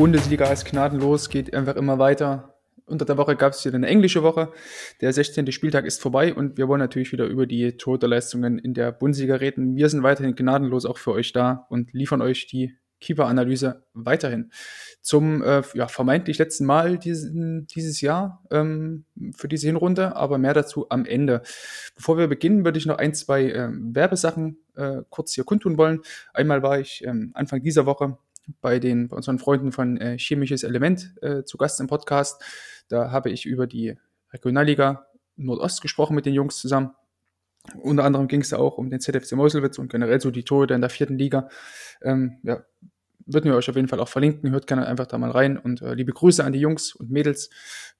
[0.00, 2.54] Bundesliga ist gnadenlos, geht einfach immer weiter.
[2.86, 4.50] Unter der Woche gab es wieder eine englische Woche.
[5.02, 5.52] Der 16.
[5.52, 9.76] Spieltag ist vorbei und wir wollen natürlich wieder über die Torhüterleistungen in der Bundesliga reden.
[9.76, 14.50] Wir sind weiterhin gnadenlos auch für euch da und liefern euch die Keeper-Analyse weiterhin.
[15.02, 19.04] Zum äh, ja, vermeintlich letzten Mal diesen, dieses Jahr ähm,
[19.36, 21.42] für diese Hinrunde, aber mehr dazu am Ende.
[21.94, 26.00] Bevor wir beginnen, würde ich noch ein, zwei äh, Werbesachen äh, kurz hier kundtun wollen.
[26.32, 28.16] Einmal war ich ähm, Anfang dieser Woche
[28.60, 32.42] bei, den, bei unseren Freunden von äh, Chemisches Element äh, zu Gast im Podcast.
[32.88, 33.96] Da habe ich über die
[34.32, 36.90] Regionalliga Nordost gesprochen mit den Jungs zusammen.
[37.82, 40.80] Unter anderem ging es auch um den ZFC Meuselwitz und generell so die Tore in
[40.80, 41.48] der vierten Liga.
[42.02, 42.64] Ähm, ja,
[43.26, 44.50] würden wir euch auf jeden Fall auch verlinken.
[44.50, 45.58] Hört gerne einfach da mal rein.
[45.58, 47.50] Und äh, liebe Grüße an die Jungs und Mädels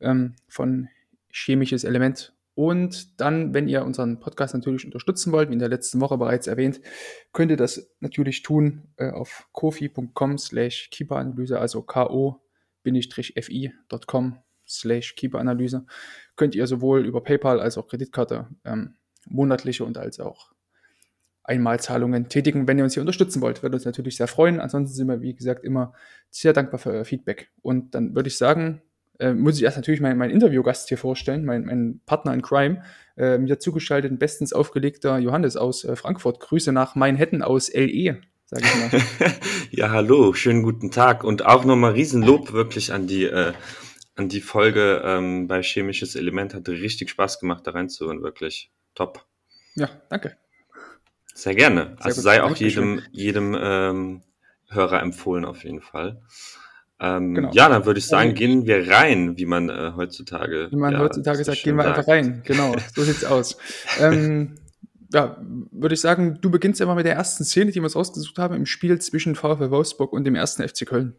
[0.00, 0.88] ähm, von
[1.30, 2.32] Chemisches Element.
[2.54, 6.46] Und dann, wenn ihr unseren Podcast natürlich unterstützen wollt, wie in der letzten Woche bereits
[6.46, 6.80] erwähnt,
[7.32, 12.82] könnt ihr das natürlich tun äh, auf kofi.com slash keeperanalyse, also ko-fi.com
[14.66, 15.86] slash keeperanalyse.
[16.36, 20.52] Könnt ihr sowohl über PayPal als auch Kreditkarte ähm, monatliche und als auch
[21.44, 23.62] Einmalzahlungen tätigen, wenn ihr uns hier unterstützen wollt.
[23.62, 24.60] Würde uns natürlich sehr freuen.
[24.60, 25.92] Ansonsten sind wir, wie gesagt, immer
[26.30, 27.50] sehr dankbar für euer Feedback.
[27.62, 28.82] Und dann würde ich sagen,
[29.20, 32.82] äh, muss ich erst natürlich meinen mein Interviewgast hier vorstellen, mein, mein Partner in Crime,
[33.16, 36.40] äh, mir zugeschaltet, bestens aufgelegter Johannes aus äh, Frankfurt.
[36.40, 39.32] Grüße nach Manhattan aus LE, sage ich mal.
[39.70, 43.52] ja, hallo, schönen guten Tag und auch nochmal Riesenlob wirklich an die, äh,
[44.16, 46.54] an die Folge ähm, bei Chemisches Element.
[46.54, 49.26] Hat richtig Spaß gemacht, da reinzuhören, wirklich top.
[49.74, 50.36] Ja, danke.
[51.34, 51.96] Sehr gerne.
[51.96, 52.24] Sehr also gut.
[52.24, 54.22] sei auch jedem, jedem ähm,
[54.68, 56.22] Hörer empfohlen auf jeden Fall.
[57.00, 57.50] Ähm, genau.
[57.52, 60.68] Ja, dann würde ich sagen, gehen wir rein, wie man äh, heutzutage.
[60.70, 61.98] Wie man ja, heutzutage sagt, gehen wir sagt.
[61.98, 62.42] einfach rein.
[62.44, 63.56] Genau, so sieht's aus.
[63.98, 64.56] ähm,
[65.12, 65.36] ja,
[65.72, 68.54] würde ich sagen, du beginnst immer mit der ersten Szene, die wir uns rausgesucht haben,
[68.54, 71.16] im Spiel zwischen VfL Wolfsburg und dem ersten FC Köln.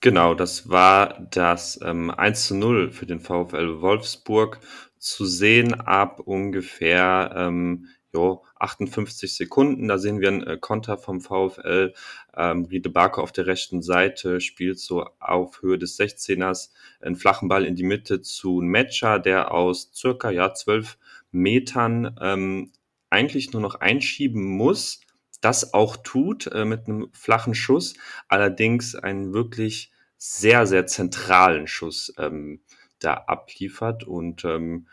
[0.00, 4.60] Genau, das war das ähm, 1 zu 0 für den VfL Wolfsburg
[4.98, 9.88] zu sehen ab ungefähr ähm, jo, 58 Sekunden.
[9.88, 11.94] Da sehen wir einen äh, Konter vom VfL.
[12.36, 17.48] Ähm, Riede Barker auf der rechten Seite spielt so auf Höhe des 16ers einen flachen
[17.48, 20.98] Ball in die Mitte zu Metscher, der aus circa ja, 12
[21.30, 22.72] Metern ähm,
[23.10, 25.00] eigentlich nur noch einschieben muss.
[25.40, 27.94] Das auch tut äh, mit einem flachen Schuss,
[28.28, 32.60] allerdings einen wirklich sehr, sehr zentralen Schuss ähm,
[32.98, 34.88] da abliefert und ähm,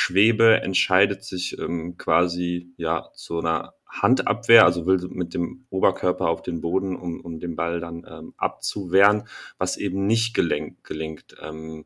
[0.00, 6.40] Schwebe entscheidet sich ähm, quasi ja zu einer Handabwehr, also will mit dem Oberkörper auf
[6.42, 9.24] den Boden, um, um den Ball dann ähm, abzuwehren,
[9.58, 11.34] was eben nicht gelenkt, gelingt.
[11.42, 11.84] Ähm,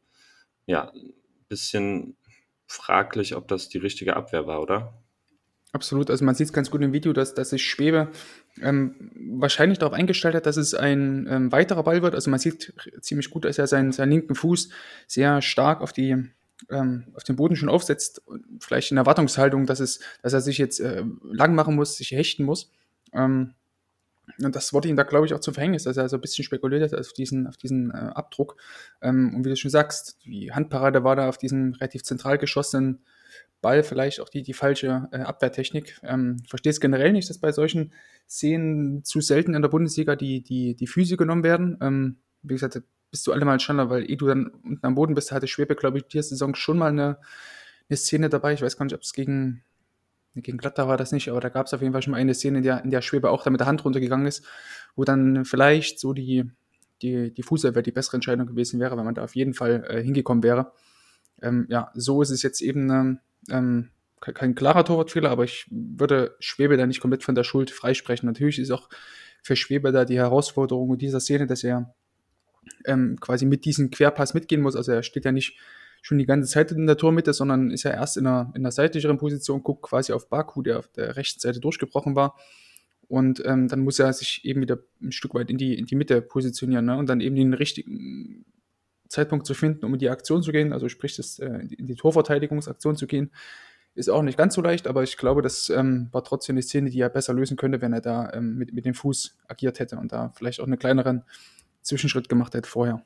[0.67, 0.93] ja,
[1.49, 2.19] bisschen
[2.67, 5.03] fraglich, ob das die richtige Abwehr war, oder?
[5.73, 8.09] Absolut, also man sieht es ganz gut im Video, dass, dass sich Schwebe
[8.61, 12.15] ähm, wahrscheinlich darauf eingestellt hat, dass es ein ähm, weiterer Ball wird.
[12.15, 14.69] Also man sieht ziemlich gut, dass er seinen, seinen linken Fuß
[15.07, 16.29] sehr stark auf die
[16.71, 18.23] ähm, auf den Boden schon aufsetzt,
[18.61, 22.45] vielleicht in Erwartungshaltung, dass, es, dass er sich jetzt äh, lang machen muss, sich hechten
[22.45, 22.71] muss.
[23.13, 23.55] Ähm,
[24.43, 26.45] und das wurde ihm da, glaube ich, auch zu Verhängnis, dass er so ein bisschen
[26.45, 28.57] spekuliert hat auf diesen, auf diesen äh, Abdruck.
[29.01, 33.05] Ähm, und wie du schon sagst, die Handparade war da auf diesen relativ zentral geschossenen
[33.61, 36.01] Ball vielleicht auch die, die falsche äh, Abwehrtechnik.
[36.03, 37.93] Ähm, Verstehe es generell nicht, dass bei solchen
[38.29, 41.79] Szenen zu selten in der Bundesliga die, die, die Füße genommen werden.
[41.81, 45.15] Ähm, wie gesagt, bist du alle mal schneller, weil eh du dann unten am Boden
[45.15, 47.19] bist, hatte Schwebe, glaube ich, diese Saison schon mal eine,
[47.89, 48.55] eine Szene dabei.
[48.55, 49.63] Ich weiß gar nicht, ob es gegen,
[50.35, 52.33] gegen Glatter war das nicht, aber da gab es auf jeden Fall schon mal eine
[52.33, 54.45] Szene, in der, in der Schwebe auch da mit der Hand runtergegangen ist,
[54.97, 56.51] wo dann vielleicht so die,
[57.03, 60.03] die, die Fußabwehr die bessere Entscheidung gewesen wäre, wenn man da auf jeden Fall äh,
[60.03, 60.73] hingekommen wäre.
[61.43, 63.21] Ähm, ja, so ist es jetzt eben
[63.51, 63.91] ähm,
[64.21, 68.27] kein klarer Torwartfehler, aber ich würde Schwebe da nicht komplett von der Schuld freisprechen.
[68.27, 68.89] Natürlich ist auch
[69.43, 71.95] für Schwebe da die Herausforderung dieser Szene, dass er
[72.85, 74.77] ähm, quasi mit diesem Querpass mitgehen muss.
[74.77, 75.59] Also er steht ja nicht
[76.03, 78.73] schon die ganze Zeit in der Tormitte, sondern ist ja erst in einer, in einer
[78.73, 82.37] seitlicheren Position, guckt quasi auf Baku, der auf der rechten Seite durchgebrochen war.
[83.09, 85.97] Und ähm, dann muss er sich eben wieder ein Stück weit in die, in die
[85.97, 86.97] Mitte positionieren ne?
[86.97, 88.45] und dann eben den richtigen
[89.09, 91.95] Zeitpunkt zu finden, um in die Aktion zu gehen, also sprich das, äh, in die
[91.95, 93.31] Torverteidigungsaktion zu gehen,
[93.95, 96.89] ist auch nicht ganz so leicht, aber ich glaube, das ähm, war trotzdem eine Szene,
[96.89, 99.99] die er besser lösen könnte, wenn er da ähm, mit, mit dem Fuß agiert hätte
[99.99, 101.25] und da vielleicht auch einen kleineren
[101.83, 103.05] Zwischenschritt gemacht hätte vorher.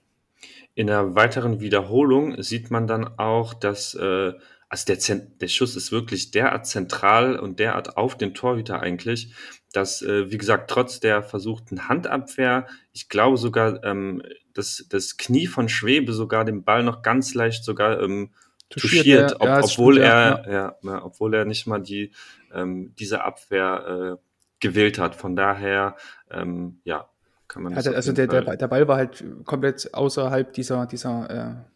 [0.75, 4.33] In der weiteren Wiederholung sieht man dann auch, dass äh,
[4.69, 9.33] also der, der Schuss ist wirklich derart zentral und derart auf den Torhüter eigentlich,
[9.73, 14.23] dass, äh, wie gesagt, trotz der versuchten Handabwehr, ich glaube sogar, ähm,
[14.55, 18.31] dass das Knie von Schwebe sogar den Ball noch ganz leicht sogar ähm,
[18.69, 20.77] touchiert, ob, ja, obwohl er, ja.
[20.83, 22.13] Ja, obwohl er nicht mal die
[22.53, 24.27] ähm, diese Abwehr äh,
[24.61, 25.15] gewählt hat.
[25.15, 25.97] Von daher,
[26.31, 27.09] ähm, ja,
[27.49, 31.67] kann man das also jeden der, der, der Ball war halt komplett außerhalb dieser, dieser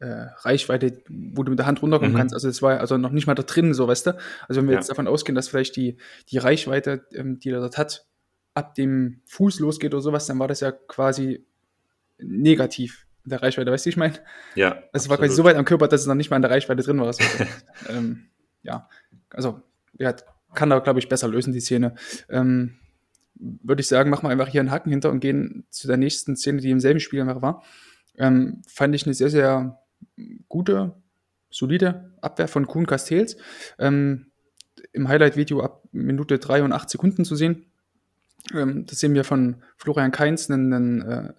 [0.00, 2.16] äh, äh, Reichweite, wo du mit der Hand runterkommen Mhm.
[2.18, 2.34] kannst.
[2.34, 4.16] Also es war also noch nicht mal da drin, so weißt du.
[4.48, 4.78] Also wenn wir Ja.
[4.78, 5.96] jetzt davon ausgehen, dass vielleicht die,
[6.30, 8.06] die Reichweite, ähm, die er dort hat,
[8.54, 11.44] ab dem Fuß losgeht oder sowas, dann war das ja quasi
[12.18, 14.14] negativ in der Reichweite, weißt du, ich meine?
[14.54, 15.46] Ja, Also es war quasi so absolut.
[15.46, 17.06] weit am Körper, dass es noch nicht mal in der Reichweite drin war.
[17.08, 17.22] Also,
[17.88, 18.28] ähm,
[18.62, 18.88] ja,
[19.30, 19.62] also
[19.98, 20.14] ja,
[20.54, 21.94] kann da, glaube ich, besser lösen, die Szene.
[22.28, 22.78] Ähm,
[23.38, 26.36] Würde ich sagen, machen wir einfach hier einen Haken hinter und gehen zu der nächsten
[26.36, 27.62] Szene, die im selben Spiel einfach war.
[28.16, 29.78] Ähm, fand ich eine sehr, sehr
[30.48, 30.94] gute,
[31.50, 33.36] solide Abwehr von Kuhn Castells.
[33.78, 34.26] Ähm,
[34.92, 37.66] Im Highlight-Video ab Minute 3 und 8 Sekunden zu sehen.
[38.54, 41.32] Ähm, das sehen wir von Florian Kainz, einen, einen äh,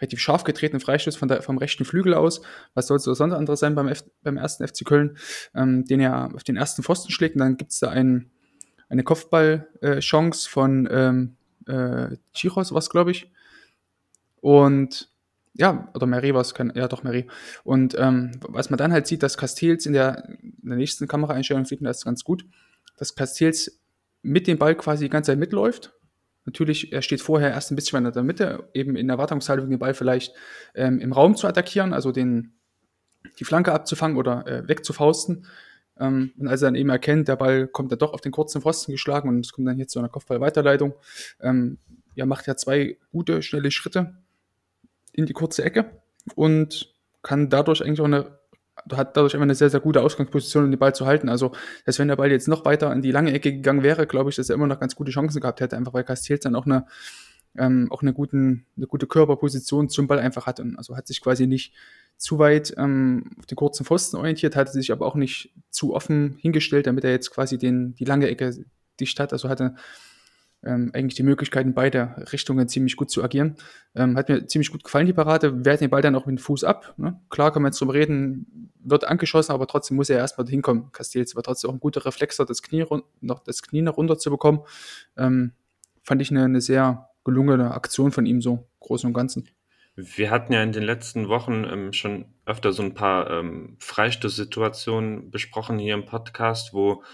[0.00, 2.42] relativ scharf getretenen Freistoß von der, vom rechten Flügel aus.
[2.74, 5.16] Was soll es sonst anderes sein beim, F, beim ersten FC Köln,
[5.54, 7.36] ähm, den er auf den ersten Pfosten schlägt.
[7.36, 8.30] Und dann gibt es da ein,
[8.88, 11.36] eine Kopfball-Chance von ähm,
[11.66, 13.30] äh, Chiros, was glaube ich.
[14.40, 15.08] Und
[15.54, 17.26] ja, oder Mary war es, ja doch Mary.
[17.62, 21.64] Und ähm, was man dann halt sieht, dass Castells in der, in der nächsten Kameraeinstellung
[21.64, 22.44] sieht man das ganz gut,
[22.96, 23.80] dass Castells
[24.22, 25.92] mit dem Ball quasi die ganze Zeit mitläuft.
[26.44, 29.94] Natürlich, er steht vorher erst ein bisschen in der Mitte, eben in Erwartungshaltung, den Ball
[29.94, 30.34] vielleicht
[30.74, 32.52] ähm, im Raum zu attackieren, also den,
[33.38, 35.46] die Flanke abzufangen oder äh, wegzufausten.
[35.98, 38.60] Ähm, und als er dann eben erkennt, der Ball kommt dann doch auf den kurzen
[38.60, 40.94] Pfosten geschlagen und es kommt dann jetzt zu einer Kopfballweiterleitung,
[41.40, 41.78] ähm,
[42.14, 44.16] ja, macht er zwei gute, schnelle Schritte
[45.12, 46.02] in die kurze Ecke
[46.34, 46.92] und
[47.22, 48.38] kann dadurch eigentlich auch eine,
[48.92, 51.28] hat dadurch einfach eine sehr, sehr gute Ausgangsposition, um den Ball zu halten.
[51.28, 51.52] Also,
[51.86, 54.36] dass wenn der Ball jetzt noch weiter in die lange Ecke gegangen wäre, glaube ich,
[54.36, 56.86] dass er immer noch ganz gute Chancen gehabt hätte, einfach weil Castells dann auch eine,
[57.58, 60.60] ähm, auch eine, guten, eine gute Körperposition zum Ball einfach hat.
[60.60, 61.74] Und also hat sich quasi nicht
[62.16, 66.36] zu weit ähm, auf den kurzen Pfosten orientiert, hatte sich aber auch nicht zu offen
[66.38, 68.64] hingestellt, damit er jetzt quasi den, die lange Ecke
[69.00, 69.32] dicht hat.
[69.32, 69.74] Also hatte
[70.64, 73.56] ähm, eigentlich die Möglichkeit, in beide Richtungen ziemlich gut zu agieren.
[73.94, 75.64] Ähm, hat mir ziemlich gut gefallen, die Parade.
[75.64, 76.94] Wehrt den Ball dann auch mit dem Fuß ab.
[76.96, 77.20] Ne?
[77.30, 80.90] Klar kann man jetzt drüber reden, wird angeschossen, aber trotzdem muss er erstmal hinkommen.
[80.92, 82.84] Castells war trotzdem auch ein guter Reflexer, das Knie,
[83.20, 84.60] noch das Knie nach runter zu bekommen.
[85.16, 85.52] Ähm,
[86.02, 89.48] fand ich eine, eine sehr gelungene Aktion von ihm, so groß und ganzen.
[89.96, 95.30] Wir hatten ja in den letzten Wochen ähm, schon öfter so ein paar ähm, Freistoßsituationen
[95.30, 97.04] besprochen hier im Podcast, wo,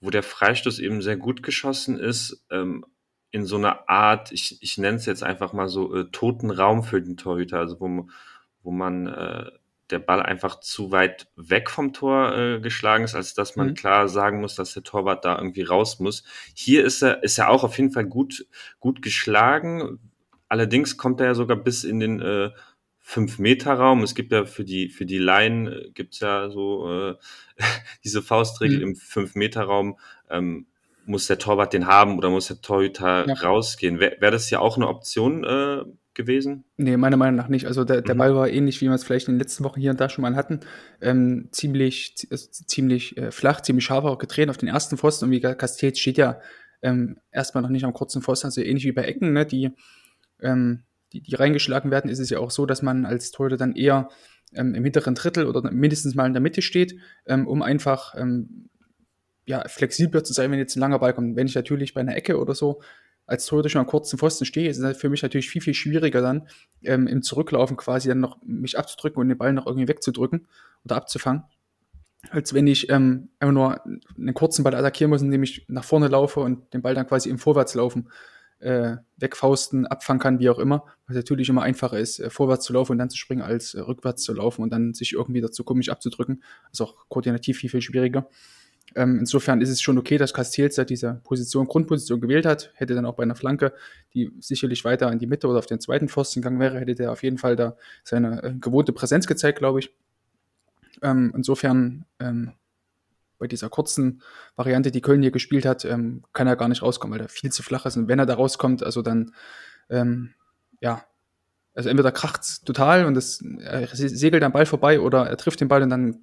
[0.00, 2.84] wo der Freistoß eben sehr gut geschossen ist, ähm,
[3.32, 6.82] in so einer Art, ich, ich nenne es jetzt einfach mal so, äh, toten Raum
[6.82, 8.08] für den Torhüter, also wo,
[8.62, 9.50] wo man äh,
[9.90, 13.74] der Ball einfach zu weit weg vom Tor äh, geschlagen ist, als dass man Mhm.
[13.74, 16.24] klar sagen muss, dass der Torwart da irgendwie raus muss.
[16.54, 18.46] Hier ist er, ist er auch auf jeden Fall gut,
[18.78, 19.98] gut geschlagen.
[20.48, 22.50] Allerdings kommt er ja sogar bis in den äh,
[23.04, 24.02] 5-Meter-Raum.
[24.02, 27.14] Es gibt ja für die, für die Laien äh, gibt's ja so äh,
[28.04, 28.82] diese Faustregel Mhm.
[28.82, 29.98] im 5-Meter-Raum.
[30.28, 30.66] Ähm,
[31.06, 33.34] muss der Torwart den haben oder muss der Torhüter Ja.
[33.34, 33.98] rausgehen?
[33.98, 35.82] Wäre wär das ja auch eine Option äh,
[36.14, 36.64] gewesen?
[36.76, 37.66] Nee, meiner Meinung nach nicht.
[37.66, 38.18] Also der, der Mhm.
[38.18, 40.22] Ball war ähnlich, wie wir es vielleicht in den letzten Wochen hier und da schon
[40.22, 40.60] mal hatten.
[41.00, 45.26] Ähm, ziemlich, zi- also ziemlich äh, flach, ziemlich scharf auch gedreht auf den ersten Pfosten.
[45.26, 46.40] Und wie Castells steht ja
[46.82, 49.70] ähm, erstmal noch nicht am kurzen Pfosten, also ähnlich wie bei Ecken, ne, die,
[50.40, 53.76] ähm, die, die reingeschlagen werden, ist es ja auch so, dass man als Torhüter dann
[53.76, 54.08] eher
[54.54, 56.96] ähm, im hinteren Drittel oder mindestens mal in der Mitte steht,
[57.26, 58.68] ähm, um einfach ähm,
[59.44, 61.36] ja, flexibler zu sein, wenn jetzt ein langer Ball kommt.
[61.36, 62.80] Wenn ich natürlich bei einer Ecke oder so
[63.30, 65.74] als Torhüter schon am kurzen Pfosten stehe, ist es halt für mich natürlich viel, viel
[65.74, 66.48] schwieriger dann
[66.82, 70.48] ähm, im Zurücklaufen quasi dann noch mich abzudrücken und den Ball noch irgendwie wegzudrücken
[70.84, 71.44] oder abzufangen,
[72.30, 73.80] als wenn ich ähm, einfach nur
[74.18, 77.30] einen kurzen Ball attackieren muss, indem ich nach vorne laufe und den Ball dann quasi
[77.30, 78.08] im Vorwärtslaufen
[78.58, 82.72] äh, wegfausten, abfangen kann, wie auch immer, was natürlich immer einfacher ist, äh, vorwärts zu
[82.72, 85.62] laufen und dann zu springen, als äh, rückwärts zu laufen und dann sich irgendwie dazu
[85.62, 86.42] kommen, mich abzudrücken.
[86.64, 88.28] Das ist auch koordinativ viel, viel schwieriger.
[88.96, 92.72] Ähm, insofern ist es schon okay, dass Castells da diese Position, Grundposition gewählt hat.
[92.74, 93.72] Hätte dann auch bei einer Flanke,
[94.14, 97.12] die sicherlich weiter in die Mitte oder auf den zweiten Pfosten gegangen wäre, hätte der
[97.12, 99.94] auf jeden Fall da seine äh, gewohnte Präsenz gezeigt, glaube ich.
[101.02, 102.52] Ähm, insofern ähm,
[103.38, 104.22] bei dieser kurzen
[104.54, 107.50] Variante, die Köln hier gespielt hat, ähm, kann er gar nicht rauskommen, weil er viel
[107.50, 107.96] zu flach ist.
[107.96, 109.34] Und wenn er da rauskommt, also dann,
[109.88, 110.34] ähm,
[110.80, 111.04] ja,
[111.80, 115.68] also entweder kracht's total und es er segelt am Ball vorbei oder er trifft den
[115.68, 116.18] Ball und dann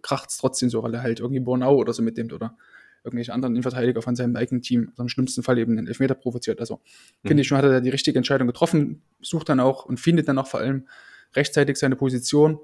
[0.00, 2.56] kracht's trotzdem so, weil er halt irgendwie Bornau oder so mitnimmt oder
[3.04, 6.58] irgendwelche anderen Innenverteidiger von seinem eigenen Team, also im schlimmsten Fall eben den Elfmeter provoziert.
[6.60, 6.80] Also
[7.22, 7.28] Mhm.
[7.28, 10.26] finde ich schon, hat er da die richtige Entscheidung getroffen, sucht dann auch und findet
[10.26, 10.88] dann auch vor allem
[11.36, 12.58] rechtzeitig seine Position.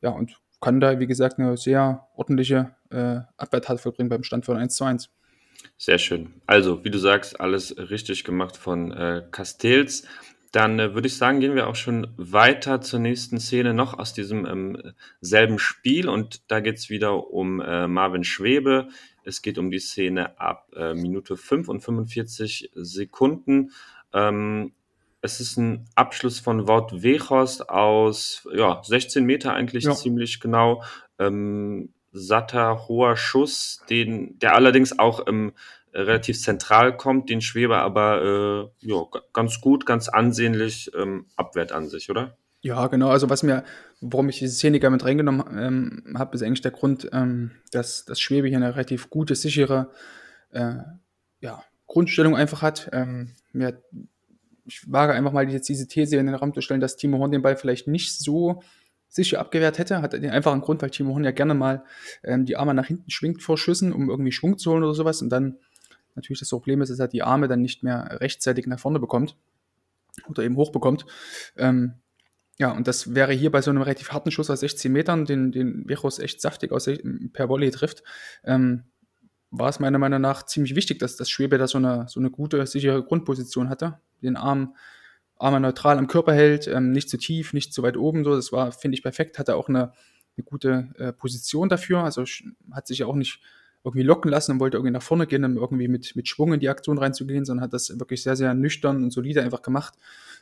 [0.00, 4.56] Ja, und kann da, wie gesagt, eine sehr ordentliche äh, Abwehrtat vollbringen beim Stand von
[4.56, 5.10] 1 zu 1.
[5.76, 6.40] Sehr schön.
[6.46, 10.04] Also, wie du sagst, alles richtig gemacht von äh, Castells.
[10.52, 14.14] Dann äh, würde ich sagen, gehen wir auch schon weiter zur nächsten Szene noch aus
[14.14, 16.08] diesem ähm, selben Spiel.
[16.08, 18.88] Und da geht es wieder um äh, Marvin Schwebe.
[19.24, 23.72] Es geht um die Szene ab äh, Minute 5 und 45 Sekunden.
[24.12, 24.72] Ähm,
[25.20, 29.94] es ist ein Abschluss von Wout Weghorst aus ja, 16 Meter eigentlich Ja.
[29.94, 30.82] ziemlich genau.
[31.18, 35.52] Ähm, satter, hoher Schuss, den, der allerdings auch ähm,
[35.96, 41.88] relativ zentral kommt, den Schweber aber äh, ja, ganz gut, ganz ansehnlich ähm, abwehrt an
[41.88, 42.36] sich, oder?
[42.60, 43.10] Ja, genau.
[43.10, 43.64] Also was mir,
[44.00, 48.04] warum ich diese Szene gerne mit reingenommen ähm, habe, ist eigentlich der Grund, ähm, dass
[48.04, 49.90] das Schwebe hier eine relativ gute, sichere
[50.50, 50.74] äh,
[51.40, 52.90] ja, Grundstellung einfach hat.
[52.92, 53.82] Ähm, mir,
[54.64, 57.30] ich wage einfach mal jetzt diese These in den Raum zu stellen, dass Timo Horn
[57.30, 58.62] den Ball vielleicht nicht so
[59.08, 60.02] sicher abgewehrt hätte.
[60.02, 61.84] Hat den einfachen Grund, weil Timo Horn ja gerne mal
[62.24, 65.22] ähm, die Arme nach hinten schwingt vor Schüssen, um irgendwie Schwung zu holen oder sowas.
[65.22, 65.58] Und dann
[66.16, 69.36] natürlich das Problem ist, dass er die Arme dann nicht mehr rechtzeitig nach vorne bekommt
[70.28, 71.06] oder eben hoch bekommt.
[71.56, 71.94] Ähm,
[72.58, 75.52] ja, und das wäre hier bei so einem relativ harten Schuss aus 16 Metern, den,
[75.52, 76.88] den Vichos echt saftig aus,
[77.32, 78.02] per Volley trifft,
[78.44, 78.84] ähm,
[79.50, 82.30] war es meiner Meinung nach ziemlich wichtig, dass das Schwebe da so eine, so eine
[82.30, 84.00] gute, sichere Grundposition hatte.
[84.22, 84.74] Den Arm,
[85.38, 88.24] Arme neutral am Körper hält, ähm, nicht zu tief, nicht zu weit oben.
[88.24, 88.34] So.
[88.34, 89.38] Das war, finde ich, perfekt.
[89.38, 89.92] Hatte auch eine,
[90.36, 92.00] eine gute äh, Position dafür.
[92.00, 92.24] Also
[92.72, 93.40] hat sich ja auch nicht
[93.86, 96.58] irgendwie locken lassen und wollte irgendwie nach vorne gehen, um irgendwie mit, mit Schwung in
[96.58, 99.94] die Aktion reinzugehen, sondern hat das wirklich sehr, sehr nüchtern und solide einfach gemacht.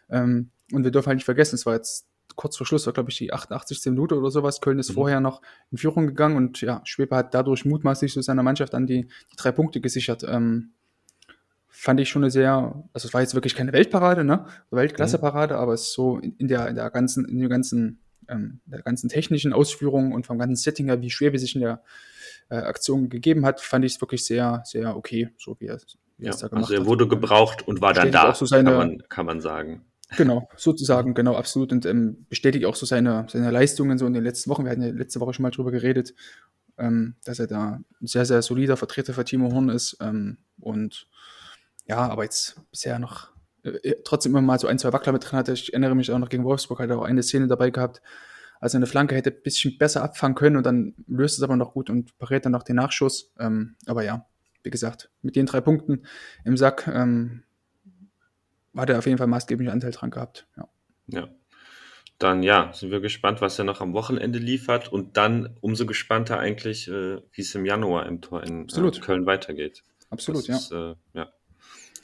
[0.09, 3.11] Ähm, und wir dürfen halt nicht vergessen, es war jetzt kurz vor Schluss, war glaube
[3.11, 3.85] ich die 88.
[3.87, 4.63] Minute oder sowas.
[4.63, 4.95] Köln ist mhm.
[4.95, 8.87] vorher noch in Führung gegangen und ja, Schweber hat dadurch mutmaßlich so seiner Mannschaft an
[8.87, 10.25] die, die drei Punkte gesichert.
[10.27, 10.71] Ähm,
[11.69, 14.47] fand ich schon eine sehr, also es war jetzt wirklich keine Weltparade, ne?
[14.71, 15.61] Weltklasseparade, mhm.
[15.61, 18.81] aber es ist so in, in, der, in der ganzen, in der ganzen, ähm, der
[18.81, 21.83] ganzen technischen Ausführung und vom ganzen Setting her, wie Schwebe sich in der
[22.49, 25.79] äh, Aktion gegeben hat, fand ich es wirklich sehr, sehr okay, so wie er,
[26.19, 26.71] wie ja, es da gemacht hat.
[26.71, 29.85] Also er wurde gebraucht und war dann da, so seine, kann, man, kann man sagen.
[30.17, 31.73] Genau, sozusagen, genau, absolut.
[31.73, 34.65] Und ähm, bestätigt auch so seine, seine Leistungen so in den letzten Wochen.
[34.65, 36.15] Wir hatten ja letzte Woche schon mal drüber geredet,
[36.79, 39.97] ähm, dass er da ein sehr, sehr solider Vertreter für Timo Horn ist.
[40.01, 41.09] Ähm, und
[41.87, 43.35] ja, aber jetzt bisher noch
[43.65, 45.53] äh, äh, trotzdem immer mal so ein, zwei Wackler mit drin hatte.
[45.53, 48.01] Ich erinnere mich auch noch gegen Wolfsburg, hat er auch eine Szene dabei gehabt,
[48.61, 51.73] also eine Flanke hätte ein bisschen besser abfangen können und dann löst es aber noch
[51.73, 53.33] gut und pariert dann noch den Nachschuss.
[53.39, 54.27] Ähm, aber ja,
[54.63, 56.07] wie gesagt, mit den drei Punkten
[56.45, 57.43] im Sack ähm,
[58.77, 60.47] hat er auf jeden Fall maßgeblichen Anteil dran gehabt.
[60.57, 60.69] Ja.
[61.09, 61.29] ja.
[62.19, 66.39] Dann ja, sind wir gespannt, was er noch am Wochenende liefert und dann umso gespannter
[66.39, 69.83] eigentlich, äh, wie es im Januar im Tor in äh, Köln weitergeht.
[70.11, 70.93] Absolut, das ja.
[70.93, 71.33] Ist, äh, ja.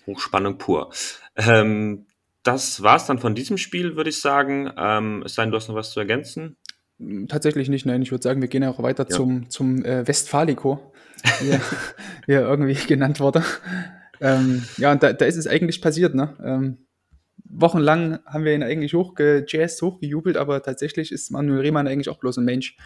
[0.06, 0.92] Hochspannung pur.
[1.36, 2.06] Ähm,
[2.42, 4.72] das war es dann von diesem Spiel, würde ich sagen.
[4.76, 6.56] Ähm, es sei denn, du hast noch was zu ergänzen?
[7.28, 8.02] Tatsächlich nicht, nein.
[8.02, 9.16] Ich würde sagen, wir gehen auch weiter ja.
[9.16, 10.92] zum, zum äh, Westfalico,
[11.40, 11.52] wie,
[12.26, 13.44] wie er irgendwie genannt wurde.
[14.20, 16.36] Ähm, ja, und da, da ist es eigentlich passiert, ne?
[16.42, 16.86] Ähm,
[17.44, 22.38] wochenlang haben wir ihn eigentlich hochgejazzt, hochgejubelt, aber tatsächlich ist Manuel Riemann eigentlich auch bloß
[22.38, 22.76] ein Mensch,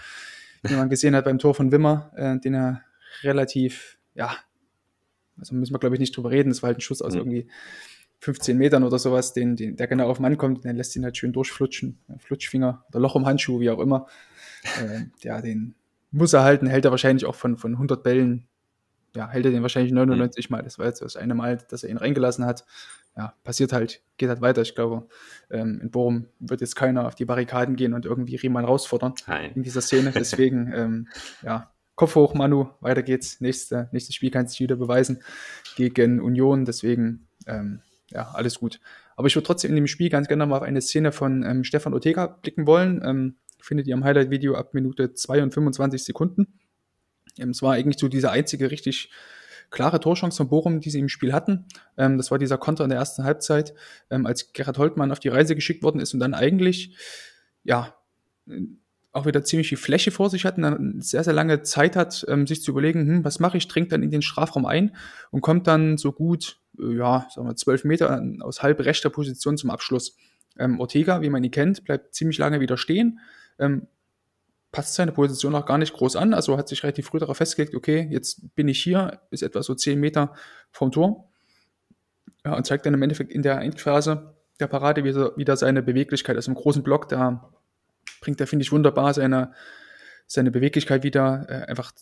[0.63, 2.83] wie man gesehen hat beim Tor von Wimmer, äh, den er
[3.23, 4.37] relativ, ja,
[5.39, 7.21] also müssen wir glaube ich nicht drüber reden, es war halt ein Schuss aus mhm.
[7.21, 7.51] irgendwie
[8.25, 11.17] 15 Metern oder sowas, den, den, der genau auf Mann kommt, dann lässt ihn halt
[11.19, 14.07] schön durchflutschen, Flutschfinger oder Loch im Handschuh, wie auch immer.
[14.81, 15.75] Äh, ja, den
[16.11, 18.47] muss er halten, hält er wahrscheinlich auch von, von 100 Bällen,
[19.15, 20.57] ja, hält er den wahrscheinlich 99 mhm.
[20.57, 20.63] Mal.
[20.63, 22.65] Das war jetzt das eine Mal, dass er ihn reingelassen hat.
[23.15, 24.63] Ja, passiert halt, geht halt weiter.
[24.63, 25.07] Ich glaube,
[25.51, 29.15] ähm, in Bochum wird jetzt keiner auf die Barrikaden gehen und irgendwie Riemann herausfordern
[29.55, 30.13] in dieser Szene.
[30.15, 31.09] Deswegen, ähm,
[31.43, 33.43] ja, Kopf hoch, Manu, weiter geht's.
[33.43, 35.23] Nächste, nächstes Spiel kannst du wieder beweisen
[35.77, 36.65] gegen Union.
[36.65, 37.83] Deswegen, ähm,
[38.15, 38.81] ja, alles gut.
[39.17, 41.65] Aber ich würde trotzdem in dem Spiel ganz gerne mal auf eine Szene von ähm,
[41.65, 43.03] Stefan Ortega blicken wollen.
[43.05, 46.61] Ähm, findet ihr im Highlight-Video ab Minute 2 und 25 Sekunden.
[47.39, 49.11] Ähm, es war eigentlich so diese einzige richtig
[49.71, 51.67] klare Torchance von Bochum, die sie im Spiel hatten.
[51.99, 53.75] Ähm, das war dieser Konter in der ersten Halbzeit,
[54.11, 56.97] ähm, als Gerhard Holtmann auf die Reise geschickt worden ist und dann eigentlich,
[57.65, 57.97] ja,
[59.13, 62.25] auch wieder ziemlich viel Fläche vor sich hat und dann sehr, sehr lange Zeit hat,
[62.29, 64.95] ähm, sich zu überlegen, hm, was mache ich, dringt dann in den Strafraum ein
[65.31, 69.57] und kommt dann so gut äh, ja, sagen wir, zwölf Meter aus halb rechter Position
[69.57, 70.17] zum Abschluss.
[70.59, 73.19] Ähm, Ortega, wie man ihn kennt, bleibt ziemlich lange wieder stehen,
[73.59, 73.89] ähm,
[74.71, 77.75] passt seine Position auch gar nicht groß an, also hat sich relativ früh darauf festgelegt,
[77.75, 80.35] okay, jetzt bin ich hier, ist etwa so zehn Meter
[80.71, 81.31] vom Tor.
[82.45, 86.37] Ja, und zeigt dann im Endeffekt in der Endphase der Parade wieder, wieder seine Beweglichkeit.
[86.37, 87.51] Also im großen Block, da
[88.21, 89.53] bringt er, finde ich, wunderbar seine,
[90.27, 91.47] seine Beweglichkeit wieder.
[91.49, 91.93] Äh, einfach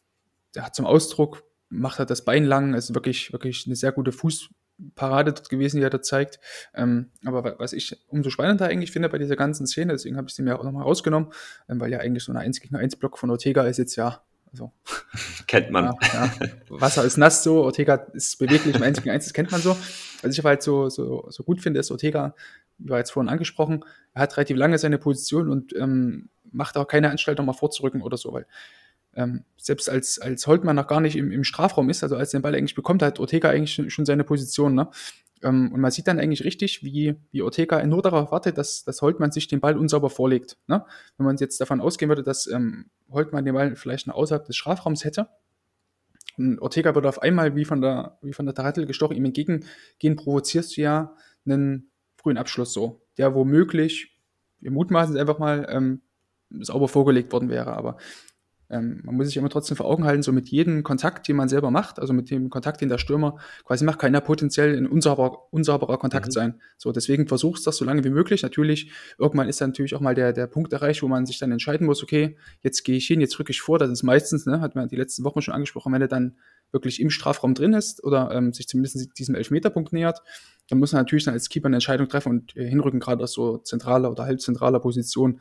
[0.55, 4.51] ja, zum Ausdruck, macht halt das Bein lang, ist wirklich, wirklich eine sehr gute Fuß,
[4.95, 6.41] Parade dort gewesen, die er da zeigt.
[6.75, 10.35] Ähm, aber was ich umso spannender eigentlich finde bei dieser ganzen Szene, deswegen habe ich
[10.35, 11.33] sie mir auch nochmal rausgenommen,
[11.69, 14.23] ähm, weil ja eigentlich so ein 1 gegen 1 Block von Ortega ist jetzt ja,
[14.51, 14.73] also.
[15.47, 15.85] Kennt man.
[15.85, 16.31] Ja, ja.
[16.69, 19.77] Wasser ist nass so, Ortega ist beweglich im 1 gegen 1, das kennt man so.
[20.23, 22.35] Was ich aber halt so, so, so gut finde, ist Ortega,
[22.79, 26.87] wie war jetzt vorhin angesprochen, er hat relativ lange seine Position und ähm, macht auch
[26.87, 28.47] keine Anstaltung mal vorzurücken oder so, weil
[29.15, 32.39] ähm, selbst als, als Holtmann noch gar nicht im, im Strafraum ist, also als er
[32.39, 34.75] den Ball eigentlich bekommt, hat Ortega eigentlich schon seine Position.
[34.75, 34.89] Ne?
[35.43, 39.03] Ähm, und man sieht dann eigentlich richtig, wie, wie Ortega nur darauf wartet, dass, dass
[39.03, 40.57] Holtmann sich den Ball unsauber vorlegt.
[40.67, 40.85] Ne?
[41.17, 44.57] Wenn man jetzt davon ausgehen würde, dass ähm, Holtmann den Ball vielleicht noch außerhalb des
[44.57, 45.29] Strafraums hätte,
[46.39, 50.17] und Ortega wird auf einmal wie von der, wie von der Tarattel gestochen, ihm entgegengehen,
[50.17, 51.15] provozierst du ja
[51.45, 54.19] einen frühen Abschluss so, der womöglich,
[54.61, 56.01] wir mutmaßen es einfach mal, ähm,
[56.61, 57.75] sauber vorgelegt worden wäre.
[57.75, 57.97] Aber
[58.73, 61.49] ähm, man muss sich immer trotzdem vor Augen halten, so mit jedem Kontakt, den man
[61.49, 64.87] selber macht, also mit dem Kontakt, den der Stürmer quasi macht, kann ja potenziell ein
[64.87, 66.33] unsauberer, unsauberer Kontakt mhm.
[66.33, 66.61] sein.
[66.79, 68.43] So, deswegen versuchst das so lange wie möglich.
[68.43, 71.53] Natürlich, irgendwann ist dann natürlich auch mal der, der Punkt erreicht, wo man sich dann
[71.53, 73.79] entscheiden muss, okay, jetzt gehe ich hin, jetzt rücke ich vor.
[73.79, 76.37] Das ist meistens, ne, hat man die letzten Wochen schon angesprochen, wenn er dann
[76.73, 80.23] wirklich im Strafraum drin ist oder ähm, sich zumindest diesem Elfmeterpunkt nähert,
[80.71, 83.35] dann muss man natürlich dann als Keeper eine Entscheidung treffen und äh, hinrücken, gerade aus
[83.35, 85.41] so zentraler oder halbzentraler Position.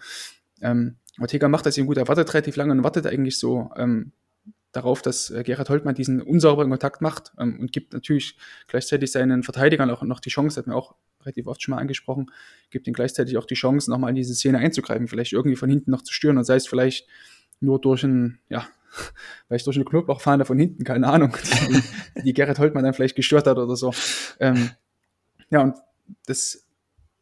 [0.62, 4.14] Ähm, Ortega macht das eben gut, er wartet relativ lange und wartet eigentlich so ähm,
[4.72, 8.38] darauf, dass äh, Gerhard Holtmann diesen unsauberen Kontakt macht ähm, und gibt natürlich
[8.68, 12.32] gleichzeitig seinen Verteidigern auch noch die Chance, hat mir auch relativ oft schon mal angesprochen,
[12.70, 15.92] gibt ihnen gleichzeitig auch die Chance, nochmal in diese Szene einzugreifen, vielleicht irgendwie von hinten
[15.92, 17.08] noch zu stören und sei es vielleicht
[17.60, 18.68] nur durch ein, ja,
[19.48, 21.36] vielleicht durch eine Knoblauchfahne von hinten, keine Ahnung,
[21.70, 21.82] die,
[22.24, 23.94] die Gerhard Holtmann dann vielleicht gestört hat oder so.
[24.40, 24.72] Ähm,
[25.50, 25.76] ja, und
[26.26, 26.66] das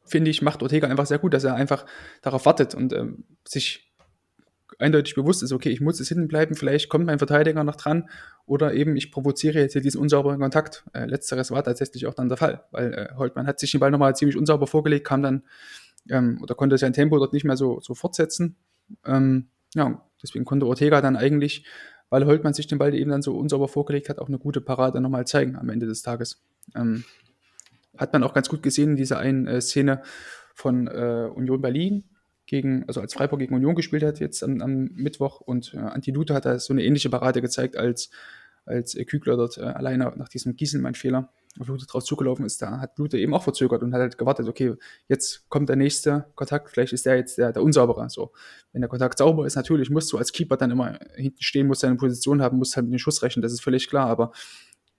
[0.09, 1.85] finde ich, macht Ortega einfach sehr gut, dass er einfach
[2.21, 3.89] darauf wartet und ähm, sich
[4.79, 8.09] eindeutig bewusst ist, okay, ich muss jetzt hinten bleiben, vielleicht kommt mein Verteidiger noch dran
[8.45, 10.85] oder eben ich provoziere jetzt hier diesen unsauberen Kontakt.
[10.93, 13.91] Äh, letzteres war tatsächlich auch dann der Fall, weil äh, Holtmann hat sich den Ball
[13.91, 15.43] nochmal ziemlich unsauber vorgelegt, kam dann
[16.09, 18.55] ähm, oder konnte sein Tempo dort nicht mehr so, so fortsetzen.
[19.05, 21.65] Ähm, ja, deswegen konnte Ortega dann eigentlich,
[22.09, 25.01] weil Holtmann sich den Ball eben dann so unsauber vorgelegt hat, auch eine gute Parade
[25.01, 26.41] nochmal zeigen am Ende des Tages.
[26.75, 27.03] Ähm,
[27.99, 30.01] hat man auch ganz gut gesehen in dieser einen äh, Szene
[30.55, 32.03] von äh, Union Berlin
[32.45, 36.11] gegen, also als Freiburg gegen Union gespielt hat jetzt am, am Mittwoch und äh, Anti
[36.11, 38.09] Lute hat da so eine ähnliche Parade gezeigt, als,
[38.65, 42.79] als äh, Kügler dort äh, alleine nach diesem Gieselmann-Fehler auf Lute draus zugelaufen ist, da
[42.79, 44.75] hat Lute eben auch verzögert und hat halt gewartet, okay,
[45.07, 48.09] jetzt kommt der nächste Kontakt, vielleicht ist der jetzt der, der unsaubere.
[48.09, 48.31] So,
[48.71, 51.83] wenn der Kontakt sauber ist, natürlich musst du als Keeper dann immer hinten stehen, musst
[51.83, 54.31] deine Position haben, musst halt mit dem Schuss rechnen, das ist völlig klar, aber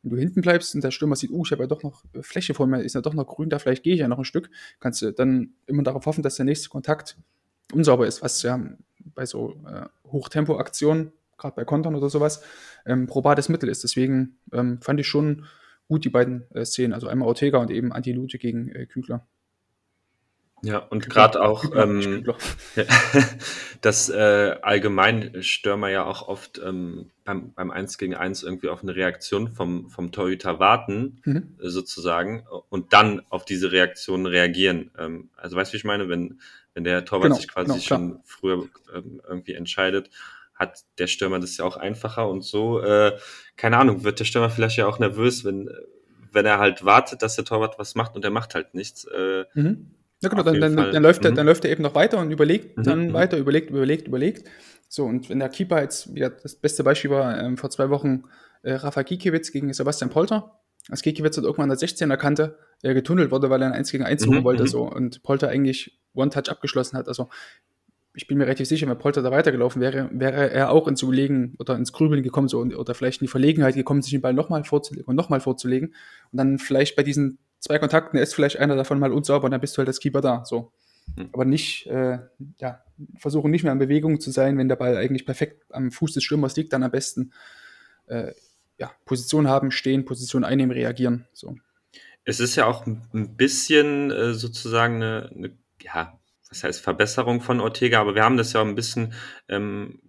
[0.03, 2.23] wenn du hinten bleibst und der Stürmer sieht, uh, ich habe ja doch noch äh,
[2.23, 4.25] Fläche vor mir, ist ja doch noch grün, da vielleicht gehe ich ja noch ein
[4.25, 7.17] Stück, kannst du dann immer darauf hoffen, dass der nächste Kontakt
[7.73, 8.61] unsauber ist, was ja
[9.15, 12.43] bei so äh, Hochtempo-Aktionen, gerade bei Kontern oder sowas,
[12.87, 13.83] ähm, probates Mittel ist.
[13.83, 15.47] Deswegen ähm, fand ich schon
[15.89, 19.27] gut die beiden äh, Szenen, also einmal Ortega und eben Anti-Lute gegen äh, Kügler.
[20.63, 22.25] Ja, und gerade auch, ähm,
[23.81, 28.83] dass äh, allgemein Stürmer ja auch oft ähm, beim, beim 1 gegen 1 irgendwie auf
[28.83, 31.57] eine Reaktion vom, vom Torhüter warten, mhm.
[31.63, 34.91] äh, sozusagen, und dann auf diese Reaktion reagieren.
[34.99, 36.41] Ähm, also weißt du, wie ich meine, wenn,
[36.75, 40.11] wenn der Torwart genau, sich quasi genau, schon früher ähm, irgendwie entscheidet,
[40.55, 43.17] hat der Stürmer das ja auch einfacher und so, äh,
[43.57, 45.71] keine Ahnung, wird der Stürmer vielleicht ja auch nervös, wenn,
[46.33, 49.05] wenn er halt wartet, dass der Torwart was macht und er macht halt nichts.
[49.05, 51.37] Äh, mhm ja, genau, dann, dann, dann, läuft er, mhm.
[51.37, 52.83] dann läuft er eben noch weiter und überlegt mhm.
[52.83, 53.13] dann mhm.
[53.15, 54.49] weiter, überlegt, überlegt, überlegt.
[54.89, 58.25] So, und wenn der Keeper jetzt, ja, das beste Beispiel war ähm, vor zwei Wochen
[58.63, 62.93] äh, Rafa Gikiewicz gegen Sebastian Polter, als Gikiewicz hat irgendwann an der 16er Kante äh,
[62.93, 64.45] getunnelt wurde, weil er ein 1 gegen 1 suchen mhm.
[64.45, 64.69] wollte, mhm.
[64.69, 67.09] so, und Polter eigentlich One-Touch abgeschlossen hat.
[67.09, 67.29] Also,
[68.13, 71.55] ich bin mir relativ sicher, wenn Polter da weitergelaufen wäre, wäre er auch ins Überlegen
[71.59, 74.65] oder ins Grübeln gekommen, so, oder vielleicht in die Verlegenheit gekommen, sich den Ball nochmal
[74.65, 75.95] vorzulegen und nochmal vorzulegen
[76.33, 79.61] und dann vielleicht bei diesen zwei Kontakten ist vielleicht einer davon mal unsauber und dann
[79.61, 80.45] bist du halt als Keeper da.
[80.45, 80.73] So.
[81.17, 81.31] Mhm.
[81.33, 82.19] Aber nicht, äh,
[82.59, 82.83] ja,
[83.17, 86.25] versuchen nicht mehr in Bewegung zu sein, wenn der Ball eigentlich perfekt am Fuß des
[86.25, 87.33] Stürmers liegt, dann am besten
[88.07, 88.33] äh,
[88.79, 91.27] ja, Position haben, stehen, Position einnehmen, reagieren.
[91.33, 91.57] So.
[92.25, 96.19] Es ist ja auch ein bisschen äh, sozusagen eine, eine, ja,
[96.49, 99.13] was heißt Verbesserung von Ortega, aber wir haben das ja auch ein bisschen
[99.49, 100.01] ähm,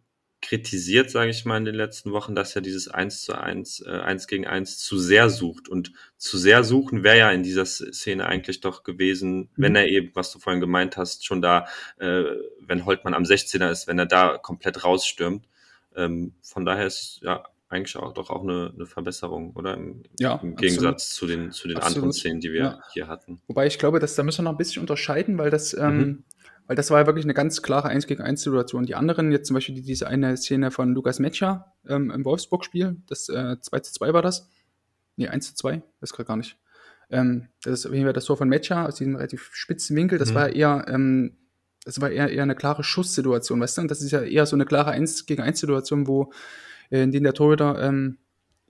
[0.52, 3.90] kritisiert, sage ich mal, in den letzten Wochen, dass er dieses 1 zu 1, äh,
[3.90, 5.70] 1 gegen 1 zu sehr sucht.
[5.70, 9.48] Und zu sehr suchen wäre ja in dieser Szene eigentlich doch gewesen, mhm.
[9.56, 11.68] wenn er eben, was du vorhin gemeint hast, schon da,
[12.00, 12.24] äh,
[12.60, 15.48] wenn Holtmann am 16er ist, wenn er da komplett rausstürmt.
[15.96, 19.76] Ähm, von daher ist ja eigentlich auch doch auch eine, eine Verbesserung, oder?
[19.76, 22.84] Im, ja, im Gegensatz zu den, zu den anderen Szenen, die wir ja.
[22.92, 23.42] hier hatten.
[23.48, 26.24] Wobei ich glaube, dass da müssen wir noch ein bisschen unterscheiden, weil das ähm, mhm
[26.68, 28.86] weil das war ja wirklich eine ganz klare 1 gegen 1 Situation.
[28.86, 33.30] Die anderen, jetzt zum Beispiel diese eine Szene von Lukas Metscher ähm, im Wolfsburg-Spiel, das
[33.30, 34.50] äh, 2 zu 2 war das.
[35.18, 36.58] Nee, 1 zu 2, das gerade gar nicht.
[37.10, 40.18] Ähm, das ist auf jeden Fall das Tor von Metscher aus diesem relativ spitzen Winkel.
[40.18, 40.36] Das mhm.
[40.36, 41.38] war eher, ähm,
[41.84, 43.82] das war eher, eher eine klare Schusssituation, weißt du?
[43.82, 46.32] Und das ist ja eher so eine klare 1 gegen 1 Situation, wo
[46.90, 48.18] äh, in denen der Torhüter ähm,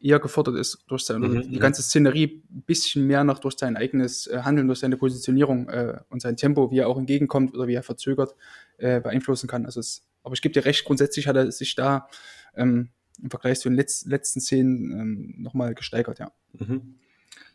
[0.02, 3.78] eher gefordert ist durch sein, mhm, die ganze Szenerie ein bisschen mehr noch durch sein
[3.78, 7.68] eigenes äh, Handeln, durch seine Positionierung äh, und sein Tempo, wie er auch entgegenkommt oder
[7.68, 8.36] wie er verzögert,
[8.78, 9.66] äh, beeinflussen kann.
[9.66, 12.08] Also es, aber ich gebe dir recht, grundsätzlich hat er sich da
[12.56, 12.90] ähm,
[13.22, 16.32] im Vergleich zu den Letz letzten Szenen ähm, nochmal gesteigert, ja.
[16.54, 16.96] Mhm.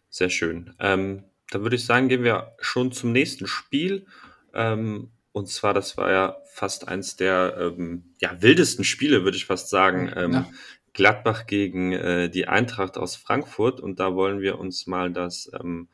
[0.09, 0.75] Sehr schön.
[0.79, 4.07] Ähm, da würde ich sagen, gehen wir schon zum nächsten Spiel.
[4.55, 9.45] Ähm, und zwar, das war ja fast eins der ähm, ja, wildesten Spiele, würde ich
[9.45, 10.11] fast sagen.
[10.17, 10.51] Ähm, ja.
[10.97, 13.81] Gladbach gegen äh, die Eintracht aus Frankfurt.
[13.81, 15.89] Und da wollen wir uns mal das ähm,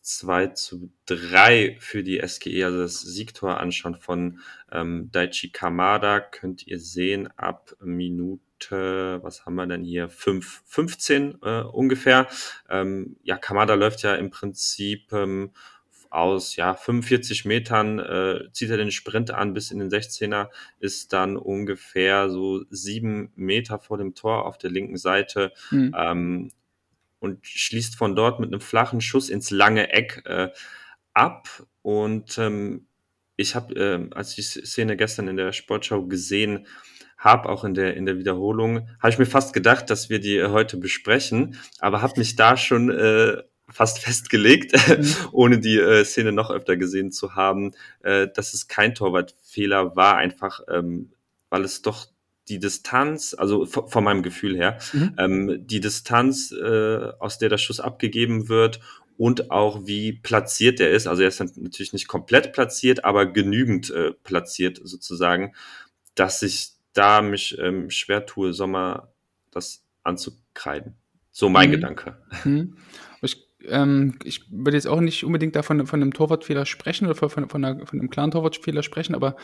[0.00, 4.40] 2 zu 3 für die SGE, also das Siegtor anschauen von
[4.72, 6.20] ähm, Daichi Kamada.
[6.20, 10.08] Könnt ihr sehen ab Minute, was haben wir denn hier?
[10.08, 12.26] 5, 15 äh, ungefähr.
[12.70, 15.50] Ähm, ja, Kamada läuft ja im Prinzip ähm,
[16.10, 21.12] aus ja 45 Metern äh, zieht er den Sprint an bis in den 16er, ist
[21.12, 25.52] dann ungefähr so sieben Meter vor dem Tor auf der linken Seite.
[25.70, 25.94] Mhm.
[25.96, 26.50] Ähm,
[27.20, 30.50] und schließt von dort mit einem flachen Schuss ins lange Eck äh,
[31.14, 31.48] ab.
[31.82, 32.86] Und ähm,
[33.36, 36.66] ich habe, äh, als ich die Szene gestern in der Sportschau gesehen
[37.16, 40.42] habe, auch in der, in der Wiederholung, habe ich mir fast gedacht, dass wir die
[40.44, 45.14] heute besprechen, aber habe mich da schon äh, fast festgelegt, mhm.
[45.32, 50.16] ohne die äh, Szene noch öfter gesehen zu haben, äh, dass es kein Torwartfehler war,
[50.16, 51.10] einfach ähm,
[51.50, 52.08] weil es doch
[52.48, 55.14] die Distanz, also von meinem Gefühl her, mhm.
[55.18, 58.80] ähm, die Distanz, äh, aus der der Schuss abgegeben wird
[59.18, 61.06] und auch wie platziert er ist.
[61.06, 65.54] Also er ist natürlich nicht komplett platziert, aber genügend äh, platziert sozusagen,
[66.14, 69.12] dass ich da mich ähm, schwer tue, Sommer
[69.50, 70.94] das anzukreiden.
[71.30, 71.72] So mein mhm.
[71.72, 72.16] Gedanke.
[72.44, 72.76] Mhm.
[73.58, 77.48] Ich, ähm, ich würde jetzt auch nicht unbedingt davon von einem Torwartfehler sprechen oder von,
[77.48, 79.36] von, einer, von einem klaren Torwartfehler sprechen, aber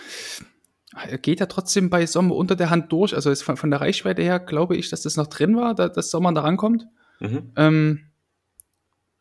[0.95, 3.15] er geht ja trotzdem bei Sommer unter der Hand durch.
[3.15, 6.11] Also von, von, der Reichweite her glaube ich, dass das noch drin war, da, dass
[6.11, 6.87] Sommer da rankommt.
[7.21, 7.53] Mhm.
[7.57, 8.01] Ähm,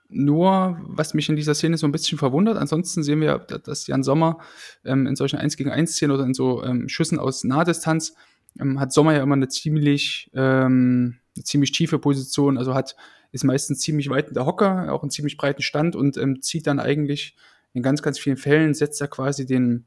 [0.09, 4.03] nur, was mich in dieser Szene so ein bisschen verwundert, ansonsten sehen wir, dass Jan
[4.03, 4.37] Sommer
[4.85, 8.13] ähm, in solchen 1 gegen 1 Szenen oder in so ähm, Schüssen aus Nahdistanz
[8.59, 12.95] ähm, hat Sommer ja immer eine ziemlich, ähm, eine ziemlich tiefe Position, also hat,
[13.31, 16.67] ist meistens ziemlich weit in der Hocke, auch einen ziemlich breiten Stand und ähm, zieht
[16.67, 17.35] dann eigentlich
[17.73, 19.85] in ganz, ganz vielen Fällen, setzt er quasi den,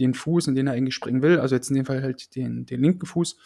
[0.00, 2.64] den Fuß, in den er eigentlich springen will, also jetzt in dem Fall halt den,
[2.64, 3.36] den linken Fuß,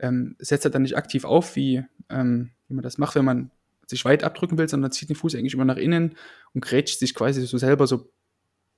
[0.00, 3.50] ähm, setzt er dann nicht aktiv auf, wie, ähm, wie man das macht, wenn man
[3.86, 6.16] sich weit abdrücken will, sondern zieht den Fuß eigentlich immer nach innen
[6.52, 8.04] und grätscht sich quasi so selber so ein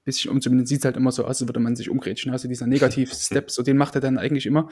[0.05, 0.41] bisschen um.
[0.41, 2.33] Zumindest sieht es halt immer so aus, als würde man sich umgrätschen.
[2.33, 4.69] Also dieser Negativ-Step, so den macht er dann eigentlich immer.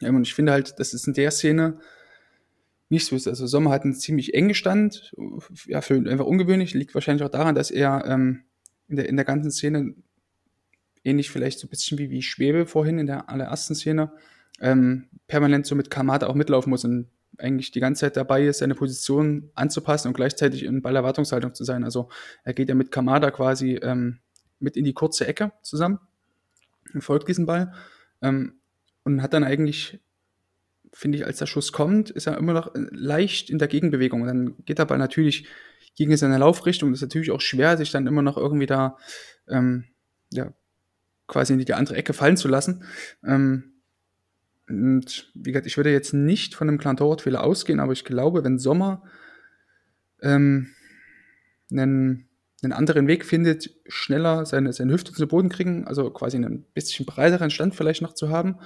[0.00, 1.78] Ähm, und ich finde halt, das ist in der Szene
[2.88, 3.28] nicht so ist.
[3.28, 5.14] Also Sommer hat einen ziemlich engen Stand,
[5.66, 8.44] ja, für einfach ungewöhnlich, liegt wahrscheinlich auch daran, dass er ähm,
[8.88, 9.94] in, der, in der ganzen Szene
[11.04, 14.12] ähnlich vielleicht so ein bisschen wie, wie Schwebe vorhin in der allerersten Szene,
[14.60, 18.58] ähm, permanent so mit Kamada auch mitlaufen muss und eigentlich die ganze Zeit dabei ist,
[18.58, 21.84] seine Position anzupassen und gleichzeitig in Ballerwartungshaltung zu sein.
[21.84, 22.08] Also
[22.42, 24.18] er geht ja mit Kamada quasi ähm,
[24.58, 26.00] mit in die kurze Ecke zusammen
[26.94, 27.72] und folgt diesen Ball
[28.22, 28.60] ähm,
[29.04, 30.00] und hat dann eigentlich,
[30.92, 34.22] finde ich, als der Schuss kommt, ist er immer noch leicht in der Gegenbewegung.
[34.22, 35.46] Und dann geht der Ball natürlich
[35.96, 36.90] gegen seine Laufrichtung.
[36.90, 38.96] Das ist natürlich auch schwer, sich dann immer noch irgendwie da
[39.48, 39.84] ähm,
[40.32, 40.52] ja,
[41.26, 42.84] quasi in die andere Ecke fallen zu lassen.
[43.24, 43.72] Ähm,
[44.68, 48.44] und wie gesagt, ich würde jetzt nicht von einem kleinen Torwartfehler ausgehen, aber ich glaube,
[48.44, 49.02] wenn Sommer
[50.20, 50.68] ähm,
[51.70, 52.28] einen,
[52.62, 57.06] einen anderen Weg findet, schneller seine, seine Hüfte zu Boden kriegen, also quasi einen bisschen
[57.06, 58.58] breiteren Stand vielleicht noch zu haben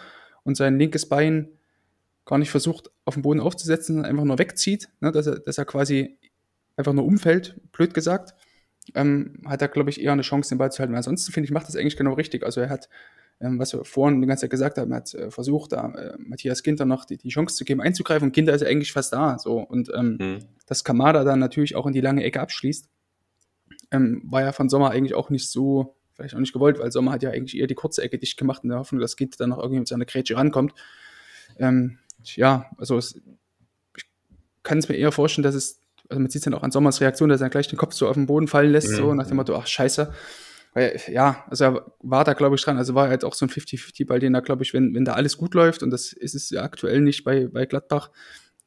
[0.43, 1.49] und sein linkes Bein
[2.25, 5.59] gar nicht versucht, auf den Boden aufzusetzen, sondern einfach nur wegzieht, ne, dass, er, dass
[5.59, 6.19] er quasi
[6.77, 8.35] einfach nur umfällt, blöd gesagt,
[8.95, 10.95] ähm, hat er, glaube ich, eher eine Chance, den Ball zu halten.
[10.95, 12.45] Ansonsten finde ich, macht das eigentlich genau richtig.
[12.45, 12.89] Also er hat,
[13.41, 16.17] ähm, was wir vorhin die ganze Zeit gesagt haben, er hat äh, versucht, da äh,
[16.19, 18.29] Matthias Ginter noch die, die, Chance zu geben, einzugreifen.
[18.29, 19.39] Und Ginter ist ja eigentlich fast da.
[19.39, 19.59] So.
[19.61, 20.39] Und ähm, mhm.
[20.67, 22.89] dass Kamada dann natürlich auch in die lange Ecke abschließt,
[23.93, 27.13] ähm, war ja von Sommer eigentlich auch nicht so, vielleicht auch nicht gewollt, weil Sommer
[27.13, 29.51] hat ja eigentlich eher die kurze Ecke dicht gemacht in der Hoffnung, dass Ginter dann
[29.51, 30.75] noch irgendwie mit seiner Grätsche rankommt.
[31.59, 33.21] Ähm, ja, also es,
[33.97, 34.05] ich
[34.63, 35.83] kann es mir eher vorstellen, dass es
[36.13, 38.07] also man sieht es dann auch an Sommers Reaktion, dass er gleich den Kopf so
[38.07, 38.97] auf den Boden fallen lässt, mhm.
[38.97, 40.13] so nach dem Motto, ach scheiße.
[40.75, 42.79] Weil, ja, also er war da, glaube ich, dran.
[42.79, 45.37] Also war halt auch so ein 50-50-Ball, den er, glaube ich, wenn, wenn da alles
[45.37, 48.11] gut läuft, und das ist es ja aktuell nicht bei, bei Gladbach,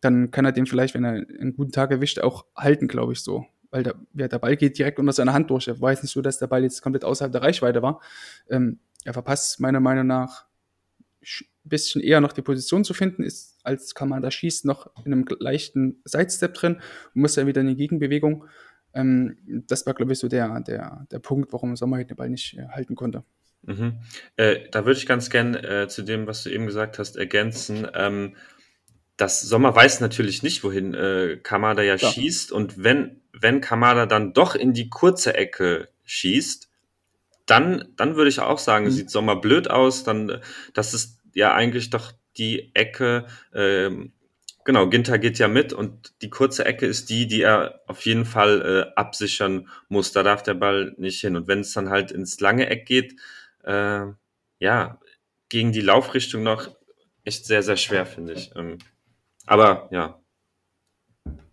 [0.02, 3.22] dann kann er den vielleicht, wenn er einen guten Tag erwischt, auch halten, glaube ich,
[3.22, 3.46] so.
[3.72, 5.68] Weil der, ja, der Ball geht direkt unter seiner Hand durch.
[5.68, 8.02] Er weiß nicht so, dass der Ball jetzt komplett außerhalb der Reichweite war.
[8.50, 10.46] Ähm, er verpasst meiner Meinung nach
[11.64, 16.02] bisschen eher noch die Position zu finden, ist, als Kamada schießt, noch in einem leichten
[16.06, 16.76] Sidestep drin
[17.14, 18.46] und muss dann wieder in die Gegenbewegung.
[18.94, 22.58] Ähm, das war, glaube ich, so der, der, der Punkt, warum Sommer den Ball nicht
[22.58, 23.24] äh, halten konnte.
[23.64, 24.00] Mhm.
[24.38, 27.88] Äh, da würde ich ganz gern äh, zu dem, was du eben gesagt hast, ergänzen.
[27.94, 28.36] Ähm,
[29.18, 32.52] das Sommer weiß natürlich nicht, wohin äh, Kamada ja, ja, schießt.
[32.52, 36.70] Und wenn, wenn Kamada dann doch in die kurze Ecke schießt,
[37.46, 38.92] dann, dann würde ich auch sagen, mhm.
[38.92, 40.04] sieht Sommer blöd aus.
[40.04, 40.42] Dann,
[40.74, 44.14] das ist ja eigentlich doch die Ecke, ähm,
[44.66, 48.26] Genau, Ginter geht ja mit und die kurze Ecke ist die, die er auf jeden
[48.26, 50.12] Fall äh, absichern muss.
[50.12, 51.36] Da darf der Ball nicht hin.
[51.36, 53.16] Und wenn es dann halt ins lange Eck geht,
[53.64, 54.08] äh,
[54.58, 55.00] ja,
[55.50, 56.76] gegen die Laufrichtung noch
[57.24, 58.56] echt sehr, sehr schwer, finde ich.
[58.56, 58.80] Ähm,
[59.46, 60.20] aber ja.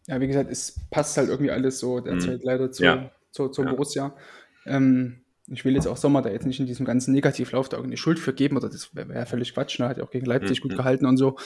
[0.06, 2.44] Ja, wie gesagt, es passt halt irgendwie alles so derzeit mhm.
[2.46, 3.10] leider zu, ja.
[3.30, 3.70] zu, zu ja.
[3.70, 4.16] Borussia.
[4.64, 5.21] Ähm,
[5.52, 8.18] ich will jetzt auch Sommer da jetzt nicht in diesem ganzen Negativlauf da irgendeine Schuld
[8.18, 9.88] für geben, oder das wäre wär völlig Quatsch, ne?
[9.88, 10.68] hat ja auch gegen Leipzig mhm.
[10.68, 11.36] gut gehalten und so.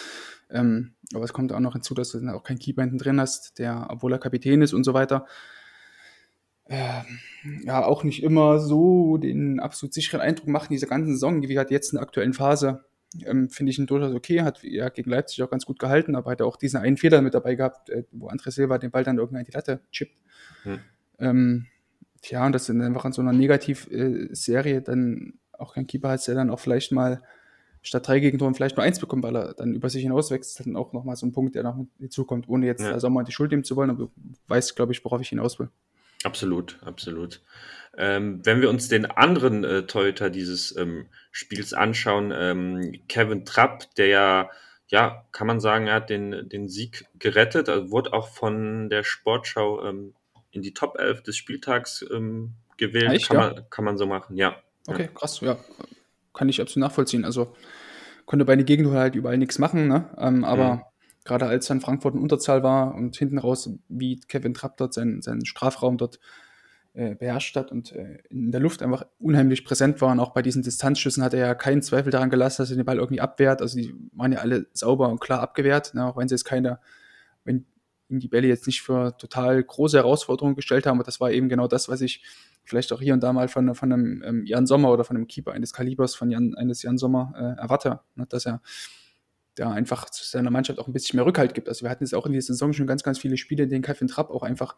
[0.51, 3.21] Ähm, aber es kommt auch noch hinzu, dass du dann auch keinen Keeper hinten drin
[3.21, 5.27] hast, der, obwohl er Kapitän ist und so weiter,
[6.69, 7.03] äh,
[7.65, 11.59] ja, auch nicht immer so den absolut sicheren Eindruck macht in dieser ganzen Saison, wie
[11.59, 12.85] halt jetzt in der aktuellen Phase.
[13.25, 16.33] Ähm, Finde ich ihn durchaus okay, hat ja gegen Leipzig auch ganz gut gehalten, aber
[16.33, 19.19] hat auch diesen einen Fehler mit dabei gehabt, äh, wo André Silva den Ball dann
[19.19, 20.17] irgendwann in die Latte chippt.
[20.65, 20.81] Mhm.
[21.19, 21.67] Ähm,
[22.23, 26.35] Tja, und das sind einfach in so einer Negativserie dann auch kein Keeper hat, der
[26.35, 27.23] dann auch vielleicht mal
[27.83, 30.93] statt drei Gegentoren vielleicht nur eins bekommt, weil er dann über sich hinauswächst, dann auch
[30.93, 32.93] nochmal so ein Punkt, der noch hinzukommt, ohne jetzt ja.
[32.93, 34.11] also mal die Schuld nehmen zu wollen, aber du
[34.49, 35.69] weißt, glaube ich, worauf ich hinaus will.
[36.25, 37.43] Absolut, absolut.
[37.97, 43.95] Ähm, wenn wir uns den anderen äh, Torhüter dieses ähm, Spiels anschauen, ähm, Kevin Trapp,
[43.95, 44.51] der ja,
[44.89, 49.05] ja, kann man sagen, er hat den, den Sieg gerettet, also wurde auch von der
[49.05, 50.15] Sportschau ähm,
[50.57, 53.13] in die Top 11 des Spieltags ähm, gewählt.
[53.13, 53.53] Echt, kann, ja?
[53.53, 54.57] man, kann man so machen, ja.
[54.89, 55.09] Okay, ja.
[55.09, 55.59] krass, ja.
[56.33, 57.25] Kann ich absolut nachvollziehen.
[57.25, 57.55] Also
[58.25, 60.11] konnte bei den Gegentor halt überall nichts machen, ne?
[60.19, 60.81] Ähm, aber mhm.
[61.25, 65.23] gerade als dann Frankfurt in Unterzahl war und hinten raus, wie Kevin Trapp dort seinen,
[65.23, 66.19] seinen Strafraum dort
[66.95, 70.11] äh, beherrscht hat und äh, in der Luft einfach unheimlich präsent war.
[70.11, 72.87] Und auch bei diesen Distanzschüssen hat er ja keinen Zweifel daran gelassen, dass er den
[72.87, 73.61] Ball irgendwie abwehrt.
[73.61, 76.07] Also die waren ja alle sauber und klar abgewehrt, ne?
[76.07, 76.81] auch wenn sie jetzt keine,
[77.45, 77.67] wenn
[78.09, 80.99] ihm die Bälle jetzt nicht für total große Herausforderungen gestellt haben.
[80.99, 82.23] Aber das war eben genau das, was ich
[82.65, 85.27] vielleicht auch hier und da mal von, von einem ähm, Jan Sommer oder von einem
[85.27, 88.61] Keeper eines Kalibers von Jan, eines Jan Sommer äh, erwarte, ne, dass er
[89.55, 91.69] da einfach zu seiner Mannschaft auch ein bisschen mehr Rückhalt gibt.
[91.69, 93.83] Also wir hatten jetzt auch in dieser Saison schon ganz, ganz viele Spiele, in denen
[93.83, 94.77] Kevin Trapp auch einfach,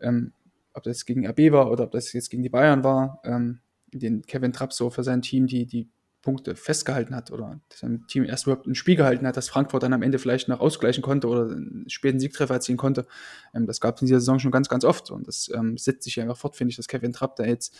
[0.00, 0.32] ähm,
[0.74, 3.98] ob das gegen RB war oder ob das jetzt gegen die Bayern war, ähm, in
[3.98, 5.88] denen Kevin Trapp so für sein Team die, die
[6.22, 9.92] Punkte festgehalten hat oder seinem Team erst überhaupt ein Spiel gehalten hat, dass Frankfurt dann
[9.92, 13.06] am Ende vielleicht noch ausgleichen konnte oder einen späten Siegtreffer erzielen konnte.
[13.54, 16.04] Ähm, das gab es in dieser Saison schon ganz, ganz oft und das ähm, setzt
[16.04, 17.76] sich einfach fort, finde ich, dass Kevin Trapp da jetzt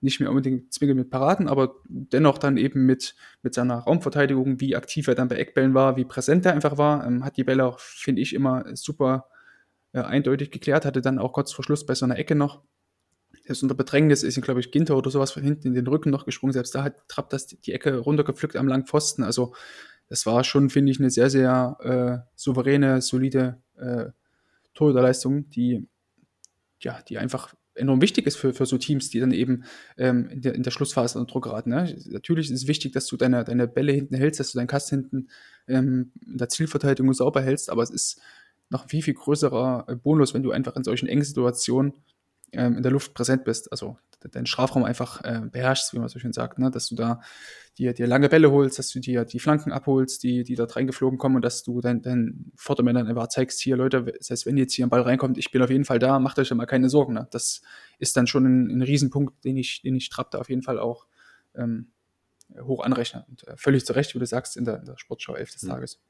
[0.00, 4.76] nicht mehr unbedingt zwingend mit Paraden, aber dennoch dann eben mit, mit seiner Raumverteidigung, wie
[4.76, 7.64] aktiv er dann bei Eckbällen war, wie präsent er einfach war, ähm, hat die Bälle
[7.64, 9.28] auch, finde ich, immer super
[9.92, 12.62] äh, eindeutig geklärt, hatte dann auch kurz vor Schluss bei so einer Ecke noch
[13.44, 16.10] ist unter Bedrängnis, ist ihm, glaube ich, Ginter oder sowas von hinten in den Rücken
[16.10, 16.52] noch gesprungen.
[16.52, 19.22] Selbst da hat Trapp das die Ecke runtergepflückt am langen Pfosten.
[19.22, 19.54] Also
[20.08, 24.06] das war schon, finde ich, eine sehr, sehr äh, souveräne, solide äh,
[24.74, 25.86] Torhüterleistung, die,
[26.80, 29.64] ja, die einfach enorm wichtig ist für, für so Teams, die dann eben
[29.96, 31.70] ähm, in, der, in der Schlussphase unter Druck geraten.
[31.70, 31.96] Ne?
[32.06, 34.90] Natürlich ist es wichtig, dass du deine, deine Bälle hinten hältst, dass du deinen Kast
[34.90, 35.28] hinten
[35.66, 38.20] ähm, in der Zielverteidigung sauber hältst, aber es ist
[38.70, 41.94] noch viel, viel größerer äh, Bonus, wenn du einfach in solchen engen Situationen
[42.56, 43.96] ähm, in der Luft präsent bist, also
[44.30, 46.70] deinen Strafraum einfach äh, beherrschst, wie man so schön sagt, ne?
[46.70, 47.20] dass du da
[47.78, 51.18] dir, dir lange Bälle holst, dass du dir die Flanken abholst, die, die dort reingeflogen
[51.18, 54.72] kommen und dass du deinen dein Vordermännern einfach zeigst, hier Leute, das heißt, wenn jetzt
[54.72, 56.88] hier ein Ball reinkommt, ich bin auf jeden Fall da, macht euch ja mal keine
[56.88, 57.14] Sorgen.
[57.14, 57.28] Ne?
[57.30, 57.62] Das
[57.98, 60.78] ist dann schon ein, ein Riesenpunkt, den ich, den ich Trapp da auf jeden Fall
[60.78, 61.06] auch
[61.54, 61.90] ähm,
[62.60, 63.24] hoch anrechne.
[63.28, 65.62] Und äh, völlig zu Recht, wie du sagst, in der, in der Sportschau 11 des
[65.64, 65.68] mhm.
[65.68, 66.00] Tages.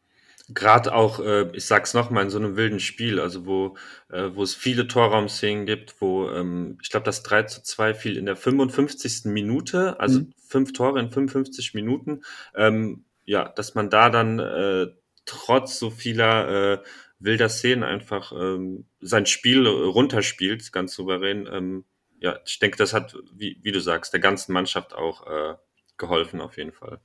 [0.49, 3.77] Gerade auch, äh, ich sag's nochmal, in so einem wilden Spiel, also wo,
[4.11, 8.17] äh, wo es viele Torraumszenen gibt, wo ähm, ich glaube, das 3 zu 2 fiel
[8.19, 9.25] in der 55.
[9.25, 10.35] Minute, also mhm.
[10.47, 12.23] fünf Tore in 55 Minuten.
[12.55, 14.89] Ähm, ja, dass man da dann äh,
[15.25, 16.83] trotz so vieler äh,
[17.19, 21.49] wilder Szenen einfach ähm, sein Spiel runterspielt, ganz souverän.
[21.51, 21.85] Ähm,
[22.21, 25.55] ja, ich denke, das hat, wie, wie du sagst, der ganzen Mannschaft auch äh,
[25.97, 27.01] geholfen, auf jeden Fall.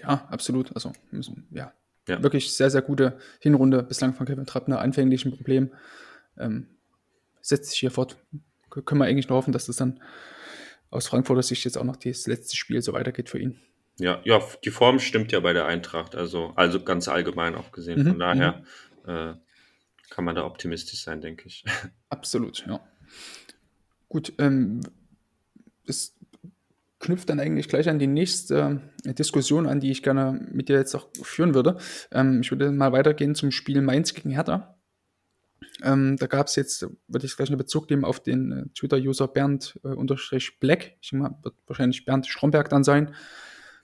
[0.00, 0.74] Ja, absolut.
[0.74, 0.92] Also,
[1.50, 1.72] ja,
[2.08, 2.22] ja.
[2.22, 5.72] Wirklich sehr, sehr gute Hinrunde bislang von Kevin Trapp, ne, anfänglichen Problem.
[6.38, 6.68] Ähm,
[7.40, 8.16] setzt sich hier fort.
[8.70, 10.00] Können wir eigentlich nur hoffen, dass das dann
[10.90, 13.60] aus Frankfurter Sicht jetzt auch noch das letzte Spiel so weitergeht für ihn.
[13.98, 18.02] Ja, ja, die Form stimmt ja bei der Eintracht, also, also ganz allgemein auch gesehen.
[18.02, 18.62] Mhm, Von daher
[19.06, 19.10] mhm.
[19.10, 19.34] äh,
[20.10, 21.64] kann man da optimistisch sein, denke ich.
[22.08, 22.80] Absolut, ja.
[24.08, 24.80] Gut, ähm,
[25.86, 26.16] es
[27.04, 30.78] knüpft dann eigentlich gleich an die nächste äh, Diskussion an, die ich gerne mit dir
[30.78, 31.76] jetzt auch führen würde.
[32.10, 34.78] Ähm, ich würde mal weitergehen zum Spiel Mainz gegen Hertha.
[35.82, 39.28] Ähm, da gab es jetzt, würde ich gleich einen Bezug nehmen auf den äh, Twitter-User
[39.28, 40.84] Bernd-Black.
[40.84, 43.14] Äh, ich denke mal, wird wahrscheinlich Bernd Stromberg dann sein.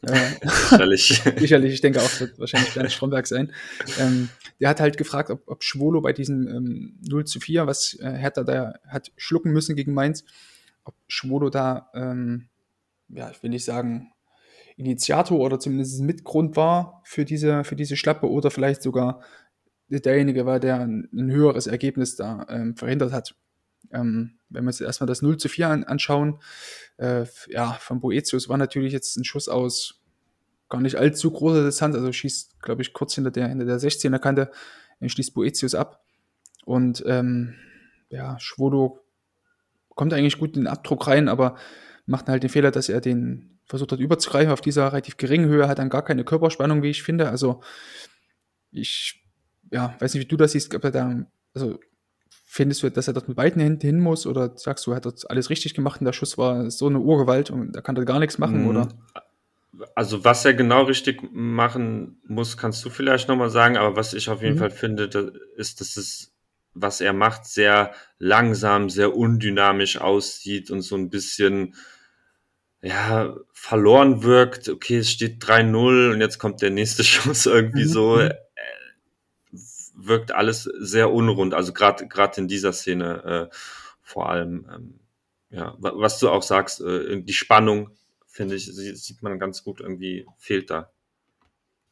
[0.02, 0.30] Äh,
[0.70, 1.22] sicherlich.
[1.36, 3.52] sicherlich, ich denke auch, wird wahrscheinlich Bernd Stromberg sein.
[3.98, 4.30] Ähm,
[4.60, 8.12] der hat halt gefragt, ob, ob Schwolo bei diesem ähm, 0 zu 4, was äh,
[8.12, 10.24] Hertha da hat schlucken müssen gegen Mainz,
[10.84, 12.49] ob Schwolo da ähm,
[13.12, 14.12] ja, ich will nicht sagen,
[14.76, 19.20] Initiator oder zumindest Mitgrund war für diese, für diese Schlappe oder vielleicht sogar
[19.88, 23.34] derjenige war, der ein, höheres Ergebnis da ähm, verhindert hat.
[23.92, 26.40] Ähm, wenn wir uns erstmal das 0 zu 4 an, anschauen,
[26.98, 30.00] äh, ja, von Boetius war natürlich jetzt ein Schuss aus
[30.68, 34.20] gar nicht allzu großer Distanz, also schießt, glaube ich, kurz hinter der, hinter der 16er
[34.20, 34.50] Kante,
[35.04, 36.04] schließt Boetius ab.
[36.64, 37.56] Und ähm,
[38.08, 39.00] ja, Schwodo
[39.96, 41.56] kommt eigentlich gut in den Abdruck rein, aber
[42.06, 45.68] macht halt den Fehler, dass er den versucht hat überzugreifen auf dieser relativ geringen Höhe,
[45.68, 47.28] hat dann gar keine Körperspannung, wie ich finde.
[47.28, 47.60] Also
[48.72, 49.20] ich
[49.70, 51.78] ja, weiß nicht, wie du das siehst, ob er da, also
[52.44, 55.06] findest du, dass er dort mit beiden Händen hin muss oder sagst du, er hat
[55.06, 58.04] dort alles richtig gemacht und der Schuss war so eine Urgewalt und da kann er
[58.04, 58.68] gar nichts machen, mhm.
[58.68, 58.88] oder?
[59.94, 64.28] Also was er genau richtig machen muss, kannst du vielleicht nochmal sagen, aber was ich
[64.28, 64.58] auf jeden mhm.
[64.58, 65.04] Fall finde,
[65.56, 66.32] ist, dass es,
[66.74, 71.74] was er macht, sehr langsam, sehr undynamisch aussieht und so ein bisschen
[72.82, 74.68] ja, verloren wirkt.
[74.68, 77.88] Okay, es steht 3-0 und jetzt kommt der nächste Schuss irgendwie mhm.
[77.88, 78.16] so.
[78.16, 78.30] Mhm.
[78.30, 78.34] Äh,
[80.02, 83.56] wirkt alles sehr unrund, also gerade gerade in dieser Szene äh,
[84.02, 84.66] vor allem.
[84.74, 85.00] Ähm,
[85.50, 87.90] ja, was du auch sagst, äh, die Spannung
[88.26, 90.92] finde ich, sieht man ganz gut irgendwie, fehlt da.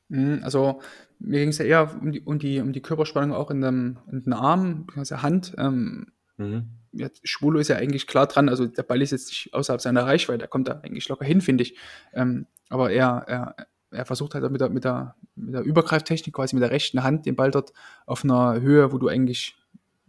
[0.09, 0.81] Mhm, also
[1.19, 3.99] mir ging es ja eher um die, um, die, um die Körperspannung auch in, dem,
[4.11, 5.55] in den Armen, also Hand.
[5.59, 6.71] Ähm, mhm.
[6.93, 10.05] ja, Schwulo ist ja eigentlich klar dran, also der Ball ist jetzt nicht außerhalb seiner
[10.05, 11.77] Reichweite, der kommt da eigentlich locker hin, finde ich.
[12.13, 13.57] Ähm, aber er, er,
[13.91, 17.27] er versucht halt mit der, mit, der, mit der Übergreiftechnik, quasi mit der rechten Hand,
[17.27, 17.73] den Ball dort
[18.07, 19.57] auf einer Höhe, wo du eigentlich,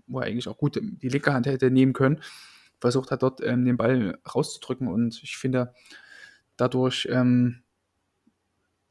[0.07, 2.21] wo er eigentlich auch gut die linke Hand hätte nehmen können,
[2.79, 5.73] versucht hat dort ähm, den Ball rauszudrücken und ich finde,
[6.59, 7.61] Dadurch ähm,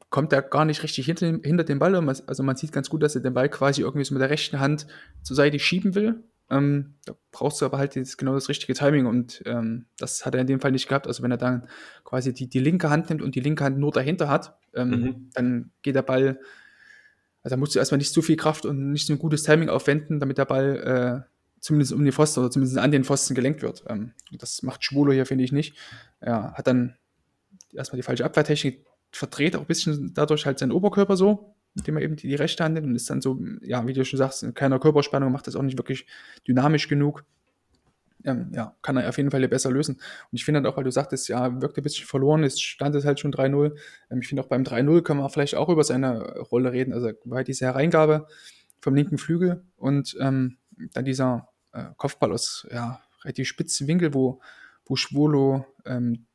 [0.09, 1.95] kommt er gar nicht richtig hinter, hinter den Ball.
[2.27, 4.59] Also man sieht ganz gut, dass er den Ball quasi irgendwie so mit der rechten
[4.59, 4.87] Hand
[5.21, 6.23] zur Seite schieben will.
[6.51, 10.33] Ähm, da brauchst du aber halt jetzt genau das richtige Timing und ähm, das hat
[10.33, 11.05] er in dem Fall nicht gehabt.
[11.05, 11.67] Also wenn er dann
[12.03, 15.29] quasi die, die linke Hand nimmt und die linke Hand nur dahinter hat, ähm, mhm.
[15.33, 16.39] dann geht der Ball,
[17.43, 19.69] also da musst du erstmal nicht so viel Kraft und nicht so ein gutes Timing
[19.69, 23.61] aufwenden, damit der Ball äh, zumindest um den Pfosten oder zumindest an den Pfosten gelenkt
[23.61, 23.83] wird.
[23.87, 25.75] Ähm, das macht Schwulo hier, finde ich, nicht.
[26.19, 26.95] Er hat dann
[27.73, 32.03] erstmal die falsche Abwehrtechnik, verdreht auch ein bisschen dadurch halt seinen Oberkörper so, indem er
[32.03, 34.43] eben die, die rechte Hand nimmt und ist dann so, ja, wie du schon sagst,
[34.43, 36.05] in keiner Körperspannung, macht das auch nicht wirklich
[36.47, 37.23] dynamisch genug.
[38.25, 39.95] Ähm, ja, kann er auf jeden Fall besser lösen.
[39.95, 42.93] Und ich finde halt auch, weil du sagtest, ja, wirkt ein bisschen verloren, es stand
[42.95, 43.77] es halt schon 3-0.
[44.11, 46.91] Ähm, ich finde auch beim 3-0 kann man vielleicht auch über seine Rolle reden.
[46.91, 48.27] Also halt diese Hereingabe
[48.81, 50.57] vom linken Flügel und ähm,
[50.93, 54.41] dann dieser äh, Kopfball aus ja, relativ spitzen Winkel, wo,
[54.85, 56.25] wo Schwolo ähm,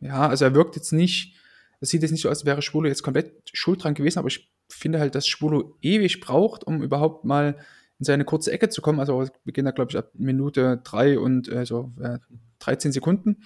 [0.00, 1.36] ja, also er wirkt jetzt nicht,
[1.80, 4.28] es sieht jetzt nicht so aus, als wäre Schwulo jetzt komplett schuld dran gewesen, aber
[4.28, 7.58] ich finde halt, dass Schwulo ewig braucht, um überhaupt mal
[7.98, 9.00] in seine kurze Ecke zu kommen.
[9.00, 12.18] Also wir beginnen da, glaube ich, ab Minute drei und äh, so äh,
[12.58, 13.42] 13 Sekunden.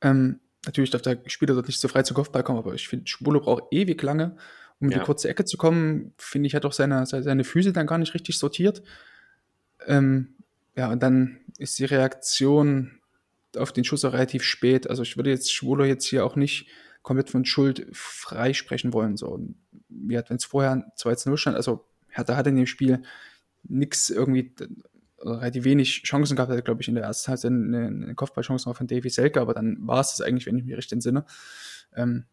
[0.00, 3.06] Ähm, natürlich darf der Spieler dort nicht so frei zum Kopfball kommen, aber ich finde,
[3.06, 4.36] Schwulo braucht ewig lange,
[4.80, 4.98] um ja.
[4.98, 6.12] die kurze Ecke zu kommen.
[6.18, 8.82] Finde ich, hat auch seine, seine Füße dann gar nicht richtig sortiert.
[9.86, 10.34] Ähm,
[10.76, 13.00] ja, und dann ist die Reaktion
[13.56, 14.88] auf den Schuss auch relativ spät.
[14.88, 16.68] Also ich würde jetzt Schwuler jetzt hier auch nicht
[17.02, 19.16] komplett von Schuld freisprechen wollen.
[19.16, 19.38] So,
[19.88, 23.02] wenn es vorher 2-0 stand, also Hertha hat in dem Spiel
[23.62, 24.54] nichts irgendwie
[25.20, 28.86] relativ wenig Chancen gehabt, hat glaube ich in der ersten Halbzeit eine, eine Kopfballchance von
[28.86, 31.24] Davy Selke, aber dann war es das eigentlich, wenn ich mich richtig entsinne.
[31.94, 32.24] Ähm,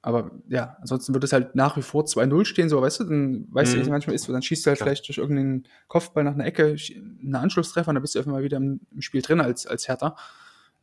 [0.00, 3.48] aber ja, ansonsten würde es halt nach wie vor 2-0 stehen, so, weißt du, dann
[3.50, 3.74] weißt mhm.
[3.74, 4.86] du, wie es manchmal ist, dann schießt du halt Klar.
[4.86, 6.76] vielleicht durch irgendeinen Kopfball nach einer Ecke
[7.20, 9.88] einen Anschlusstreffer und dann bist du einfach mal wieder im, im Spiel drin als, als
[9.88, 10.16] Hertha.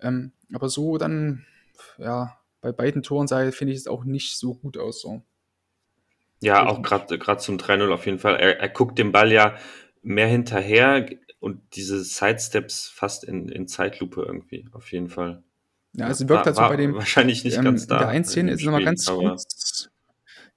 [0.02, 1.46] Ähm, aber so dann,
[1.98, 5.02] ja, bei beiden Toren sei, finde ich es auch nicht so gut aus.
[5.02, 5.22] So.
[6.42, 8.36] Ja, auch gerade zum 3-0 auf jeden Fall.
[8.36, 9.56] Er, er guckt den Ball ja
[10.02, 11.08] mehr hinterher
[11.40, 15.44] und diese Sidesteps fast in, in Zeitlupe irgendwie, auf jeden Fall.
[15.98, 16.94] Ja, also wirkt halt so bei dem.
[16.94, 17.96] Wahrscheinlich nicht ähm, ganz da.
[17.96, 19.42] In der einen Szene ist nochmal ganz gut.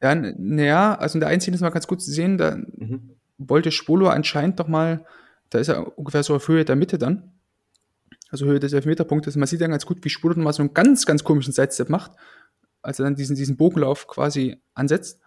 [0.02, 3.16] Ja, naja, also in der einen Szene ist mal ganz gut zu sehen, da mhm.
[3.38, 5.04] wollte Spolo anscheinend doch mal,
[5.50, 7.32] da ist er ungefähr so auf Höhe der Mitte dann,
[8.30, 9.34] also Höhe des Elfmeterpunktes.
[9.36, 12.12] Man sieht dann ganz gut, wie Spolo mal so einen ganz, ganz komischen Sidestep macht,
[12.80, 15.20] als er dann diesen, diesen Bogenlauf quasi ansetzt.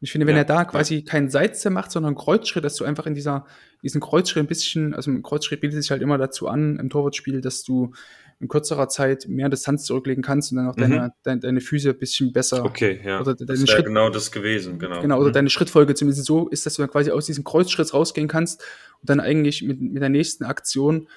[0.00, 1.04] Ich finde, wenn ja, er da quasi ja.
[1.04, 3.46] keinen Sidestep macht, sondern einen Kreuzschritt, dass du einfach in dieser,
[3.82, 7.40] diesen Kreuzschritt ein bisschen, also ein Kreuzschritt bietet sich halt immer dazu an im Torwartspiel,
[7.40, 7.92] dass du
[8.40, 10.80] in kürzerer Zeit mehr Distanz zurücklegen kannst und dann auch mhm.
[10.82, 12.64] deine, deine, deine, Füße ein bisschen besser.
[12.64, 13.20] Okay, ja.
[13.20, 15.00] Oder deine das wäre genau das gewesen, genau.
[15.00, 15.34] Genau, oder mhm.
[15.34, 18.62] deine Schrittfolge zumindest so ist, dass du dann quasi aus diesem Kreuzschritt rausgehen kannst
[19.00, 21.08] und dann eigentlich mit, mit der nächsten Aktion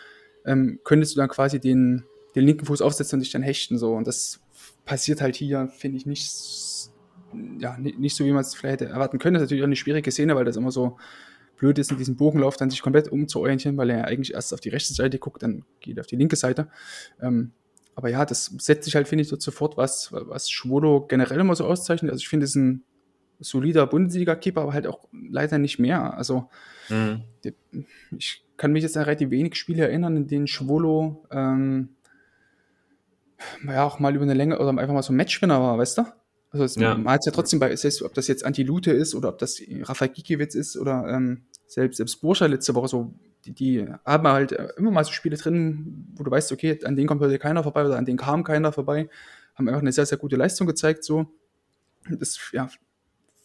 [0.46, 2.06] ähm, könntest du dann quasi den,
[2.36, 3.78] den linken Fuß aufsetzen und dich dann hechten.
[3.78, 3.94] So.
[3.94, 4.40] Und das
[4.86, 6.32] passiert halt hier, finde ich, nicht,
[7.60, 9.36] ja, nicht, nicht so, wie man es vielleicht hätte erwarten können.
[9.36, 10.98] Das ist natürlich auch eine schwierige Szene, weil das immer so
[11.62, 14.70] blöd ist, in diesem Bogenlauf dann sich komplett umzuorientieren, weil er eigentlich erst auf die
[14.70, 16.68] rechte Seite guckt, dann geht er auf die linke Seite.
[17.22, 17.52] Ähm,
[17.94, 21.56] aber ja, das setzt sich halt, finde ich, dort sofort, was, was Schwolo generell immer
[21.56, 22.12] so auszeichnet.
[22.12, 22.84] Also ich finde, es ist ein
[23.40, 26.18] solider Bundesliga-Keeper, aber halt auch leider nicht mehr.
[26.18, 26.50] Also
[26.90, 27.26] mhm.
[28.18, 31.90] ich kann mich jetzt an relativ wenig Spiele erinnern, in denen Schwolo ähm,
[33.68, 36.06] ja auch mal über eine Länge oder einfach mal so Matchwinner war, weißt du?
[36.52, 36.96] Also es, ja.
[36.96, 39.62] man hat es ja trotzdem bei, selbst ob das jetzt Anti-Lute ist oder ob das
[39.84, 43.14] Rafael Gikiewicz ist oder ähm, selbst, selbst Burscha letzte Woche so,
[43.46, 47.08] die, die, haben halt immer mal so Spiele drin, wo du weißt, okay, an denen
[47.08, 49.10] kommt heute keiner vorbei oder an denen kam keiner vorbei,
[49.56, 51.28] haben einfach eine sehr, sehr gute Leistung gezeigt, so.
[52.10, 52.68] Das, ja,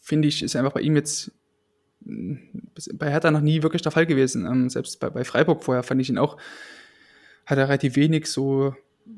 [0.01, 1.31] finde ich, ist einfach bei ihm jetzt
[2.01, 4.47] bei Hertha noch nie wirklich der Fall gewesen.
[4.47, 6.37] Ähm, selbst bei, bei Freiburg vorher fand ich ihn auch,
[7.45, 8.75] hat er relativ wenig so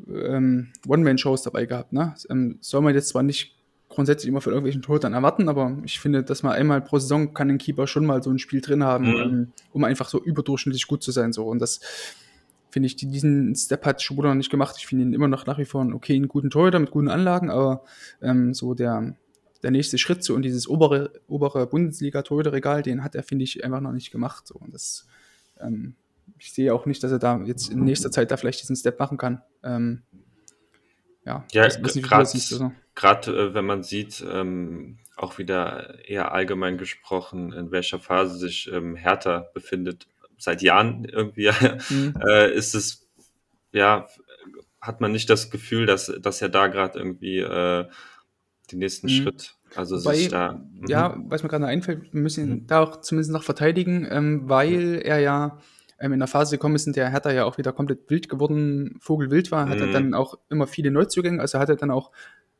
[0.09, 1.93] ähm, One-Man-Shows dabei gehabt.
[1.93, 2.15] Ne?
[2.31, 3.58] Ähm, soll man jetzt zwar nicht
[3.99, 7.51] grundsätzlich immer für irgendwelchen Torhütern erwarten, aber ich finde, dass man einmal pro Saison kann
[7.51, 9.17] ein Keeper schon mal so ein Spiel drin haben, mhm.
[9.17, 11.33] ähm, um einfach so überdurchschnittlich gut zu sein.
[11.33, 11.47] So.
[11.47, 11.81] Und das
[12.71, 14.77] finde ich, diesen Step hat Schroeder noch nicht gemacht.
[14.79, 17.09] Ich finde ihn immer noch nach wie vor einen okay, einen guten Torhüter mit guten
[17.09, 17.83] Anlagen, aber
[18.23, 19.17] ähm, so der,
[19.65, 23.81] der nächste Schritt so und dieses obere, obere Bundesliga-Torhüterregal, den hat er, finde ich, einfach
[23.81, 24.47] noch nicht gemacht.
[24.47, 24.55] So.
[24.55, 25.09] Und das,
[25.59, 25.97] ähm,
[26.39, 29.01] ich sehe auch nicht, dass er da jetzt in nächster Zeit da vielleicht diesen Step
[29.01, 29.43] machen kann.
[29.65, 30.03] Ähm,
[31.29, 31.69] ja, ja
[32.95, 38.71] gerade äh, wenn man sieht, ähm, auch wieder eher allgemein gesprochen, in welcher Phase sich
[38.73, 40.07] ähm, Hertha befindet,
[40.39, 41.51] seit Jahren irgendwie,
[41.91, 42.15] mhm.
[42.27, 43.09] äh, ist es,
[43.73, 44.07] ja,
[44.81, 47.87] hat man nicht das Gefühl, dass, dass er da gerade irgendwie äh,
[48.71, 49.11] den nächsten mhm.
[49.11, 50.65] Schritt, also Wobei, sich da.
[50.87, 52.67] Ja, was mir gerade einfällt, wir müssen ihn mhm.
[52.67, 55.59] da auch zumindest noch verteidigen, ähm, weil er ja
[55.99, 58.97] ähm, in der Phase gekommen ist, in der Hertha ja auch wieder komplett wild geworden,
[59.01, 59.93] Vogelwild war, hat er mhm.
[59.93, 62.13] dann auch immer viele Neuzugänge, also hat er dann auch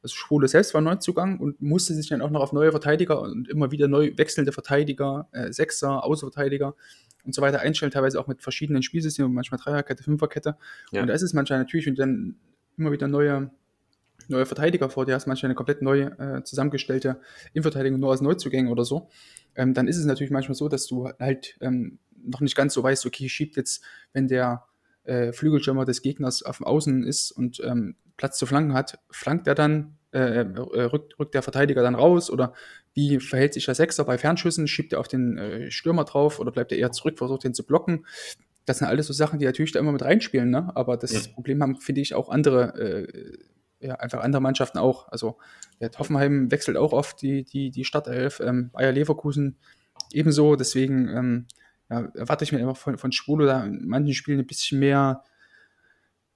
[0.03, 3.49] also Schwule selbst war Neuzugang und musste sich dann auch noch auf neue Verteidiger und
[3.49, 6.75] immer wieder neu wechselnde Verteidiger, äh, Sechser, Außenverteidiger
[7.25, 10.57] und so weiter einstellen, teilweise auch mit verschiedenen Spielsystemen, manchmal Dreierkette, Fünferkette.
[10.93, 11.03] Ja.
[11.03, 12.37] Und da ist es manchmal natürlich, wenn du dann
[12.77, 13.51] immer wieder neue,
[14.29, 17.21] neue Verteidiger vor dir hast, manchmal eine komplett neu äh, zusammengestellte
[17.53, 19.09] Innenverteidigung nur aus Neuzugängen oder so,
[19.57, 22.83] ähm, dann ist es natürlich manchmal so, dass du halt ähm, noch nicht ganz so
[22.83, 24.65] weißt, okay, schiebt jetzt, wenn der
[25.05, 29.47] äh, Flügelstürmer des Gegners auf dem Außen ist und ähm, Platz zu flanken hat, flankt
[29.47, 32.55] er dann, äh, äh, rückt, rückt der Verteidiger dann raus oder
[32.95, 34.67] wie verhält sich der Sechser bei Fernschüssen?
[34.67, 37.65] Schiebt er auf den äh, Stürmer drauf oder bleibt er eher zurück, versucht ihn zu
[37.65, 38.07] blocken?
[38.65, 40.73] Das sind alles so Sachen, die natürlich da immer mit reinspielen, ne?
[40.75, 41.33] Aber das ja.
[41.33, 43.39] Problem haben, finde ich, auch andere, äh,
[43.81, 45.09] ja, einfach andere Mannschaften auch.
[45.09, 45.39] Also
[45.79, 49.57] ja, Hoffenheim wechselt auch oft die, die, die Startelf, ähm, Bayer Leverkusen
[50.13, 51.47] ebenso, deswegen ähm,
[51.91, 55.23] ja, erwarte ich mir einfach von, von Schwulo da in manchen Spielen ein bisschen mehr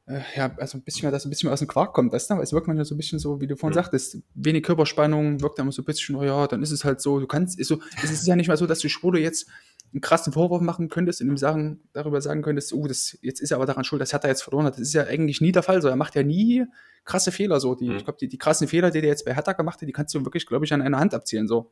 [0.07, 2.31] äh, ja, also ein bisschen mehr, dass ein bisschen mehr aus dem Quark kommt, weißt
[2.31, 2.35] du?
[2.41, 3.83] Es wirkt manchmal so ein bisschen so, wie du vorhin ja.
[3.83, 7.21] sagtest, wenig Körperspannung, wirkt immer so ein bisschen, oh ja, dann ist es halt so,
[7.21, 9.49] du kannst, ist so, es ist ja nicht mal so, dass du Schwulo jetzt
[9.93, 13.51] einen krassen Vorwurf machen könntest und ihm sagen, darüber sagen könntest, oh, das, jetzt ist
[13.51, 14.75] er aber daran schuld, das hat er jetzt verloren hat.
[14.75, 15.89] Das ist ja eigentlich nie der Fall so.
[15.89, 16.65] Er macht ja nie
[17.05, 17.75] krasse Fehler so.
[17.75, 17.97] Die, mhm.
[17.97, 20.15] Ich glaube, die, die krassen Fehler, die der jetzt bei Hertha gemacht hat, die kannst
[20.15, 21.71] du wirklich, glaube ich, an einer Hand abzielen so.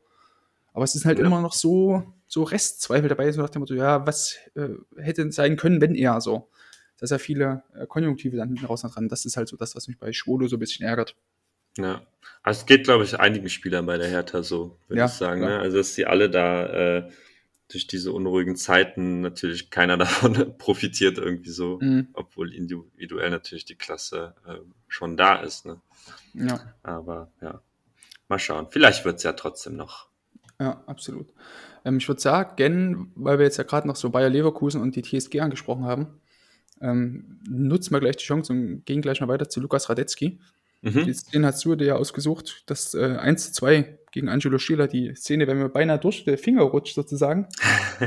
[0.73, 1.25] Aber es ist halt ja.
[1.25, 5.57] immer noch so, so Restzweifel dabei, so nach dem Motto, ja, was äh, hätte sein
[5.57, 6.49] können, wenn er so
[7.01, 9.09] dass er viele äh, Konjunktive dann hinten raus dran.
[9.09, 11.17] Das ist halt so das, was mich bei Schwolo so ein bisschen ärgert.
[11.77, 12.05] Ja,
[12.43, 15.41] also es geht, glaube ich, einigen Spielern bei der Hertha so, würde ja, ich sagen.
[15.41, 15.59] Ne?
[15.59, 17.11] Also, dass sie alle da äh,
[17.69, 22.09] durch diese unruhigen Zeiten natürlich keiner davon profitiert irgendwie so, mhm.
[22.13, 24.57] obwohl individuell natürlich die Klasse äh,
[24.87, 25.65] schon da ist.
[25.65, 25.81] Ne?
[26.33, 26.75] Ja.
[26.83, 27.61] Aber ja,
[28.27, 28.67] mal schauen.
[28.69, 30.10] Vielleicht wird es ja trotzdem noch.
[30.61, 31.25] Ja, absolut.
[31.83, 35.01] Ähm, ich würde sagen, weil wir jetzt ja gerade noch so Bayer Leverkusen und die
[35.01, 36.07] TSG angesprochen haben,
[36.81, 40.39] ähm, nutzen wir gleich die Chance und gehen gleich mal weiter zu Lukas Radetzky.
[40.81, 41.13] Mhm.
[41.33, 45.15] Den hast du dir ja ausgesucht, das äh, 1 zu 2 gegen Angelo Schiller, die
[45.15, 47.47] Szene, wenn mir beinahe durch den Finger rutscht sozusagen.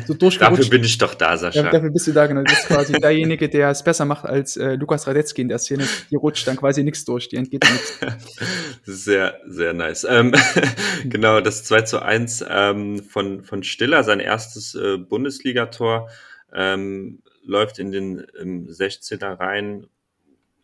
[0.07, 1.63] So dafür bin ich doch da, Sascha.
[1.63, 2.43] Ja, dafür bist du da, genau.
[2.43, 5.87] Du bist quasi derjenige, der es besser macht als äh, Lukas Radetzky in der Szene.
[6.11, 8.01] Die rutscht dann quasi nichts durch, die entgeht nichts.
[8.87, 10.07] Sehr, sehr nice.
[10.09, 10.35] Ähm,
[11.05, 16.11] genau, das 2 zu 1 ähm, von, von Stiller, sein erstes äh, Bundesligator.
[16.53, 19.87] Ähm, läuft in den im 16er rein,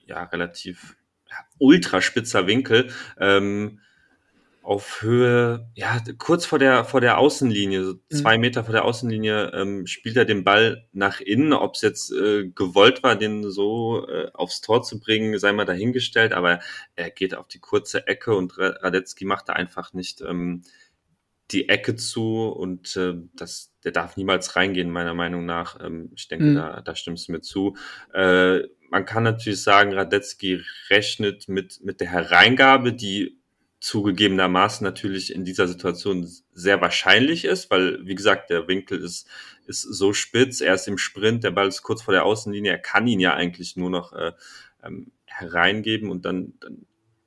[0.07, 0.97] ja, relativ
[1.31, 2.91] ja, ultraspitzer Winkel.
[3.19, 3.81] Ähm,
[4.63, 8.15] auf Höhe, ja, kurz vor der, vor der Außenlinie, so mhm.
[8.15, 8.43] zwei mhm.
[8.43, 11.53] Meter vor der Außenlinie, ähm, spielt er den Ball nach innen.
[11.53, 15.65] Ob es jetzt äh, gewollt war, den so äh, aufs Tor zu bringen, sei mal
[15.65, 16.61] dahingestellt, aber
[16.95, 20.63] er geht auf die kurze Ecke und Radetzky macht da einfach nicht ähm,
[21.53, 25.79] die Ecke zu und äh, das, der darf niemals reingehen, meiner Meinung nach.
[25.85, 26.55] Ähm, ich denke, mhm.
[26.55, 27.77] da, da stimmst du mir zu.
[28.13, 33.41] Äh, man kann natürlich sagen, Radetzky rechnet mit, mit der Hereingabe, die
[33.81, 39.27] zugegebenermaßen natürlich in dieser Situation sehr wahrscheinlich ist, weil, wie gesagt, der Winkel ist,
[39.67, 42.79] ist so spitz, er ist im Sprint, der Ball ist kurz vor der Außenlinie, er
[42.79, 44.33] kann ihn ja eigentlich nur noch äh,
[44.85, 46.85] ähm, hereingeben und dann, dann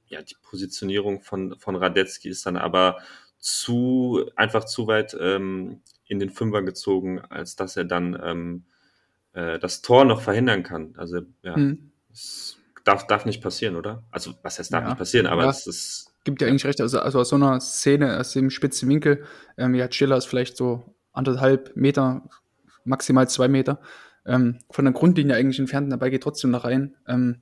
[0.07, 2.97] ja, die Positionierung von, von Radetzky ist dann aber
[3.43, 8.63] zu, einfach zu weit ähm, in den Fünfer gezogen, als dass er dann ähm,
[9.33, 10.93] äh, das Tor noch verhindern kann.
[10.97, 11.91] Also, ja, mhm.
[12.09, 14.03] das darf, darf nicht passieren, oder?
[14.11, 14.89] Also, was heißt, darf ja.
[14.89, 16.13] nicht passieren, aber es ist.
[16.23, 16.79] Gibt ja eigentlich recht.
[16.79, 19.25] Also, also aus so einer Szene, aus dem spitzen Winkel,
[19.57, 22.23] ähm, ja, Schiller ist vielleicht so anderthalb Meter,
[22.85, 23.81] maximal zwei Meter
[24.25, 26.95] ähm, von der Grundlinie eigentlich entfernt, dabei geht trotzdem noch rein.
[27.07, 27.41] Ähm,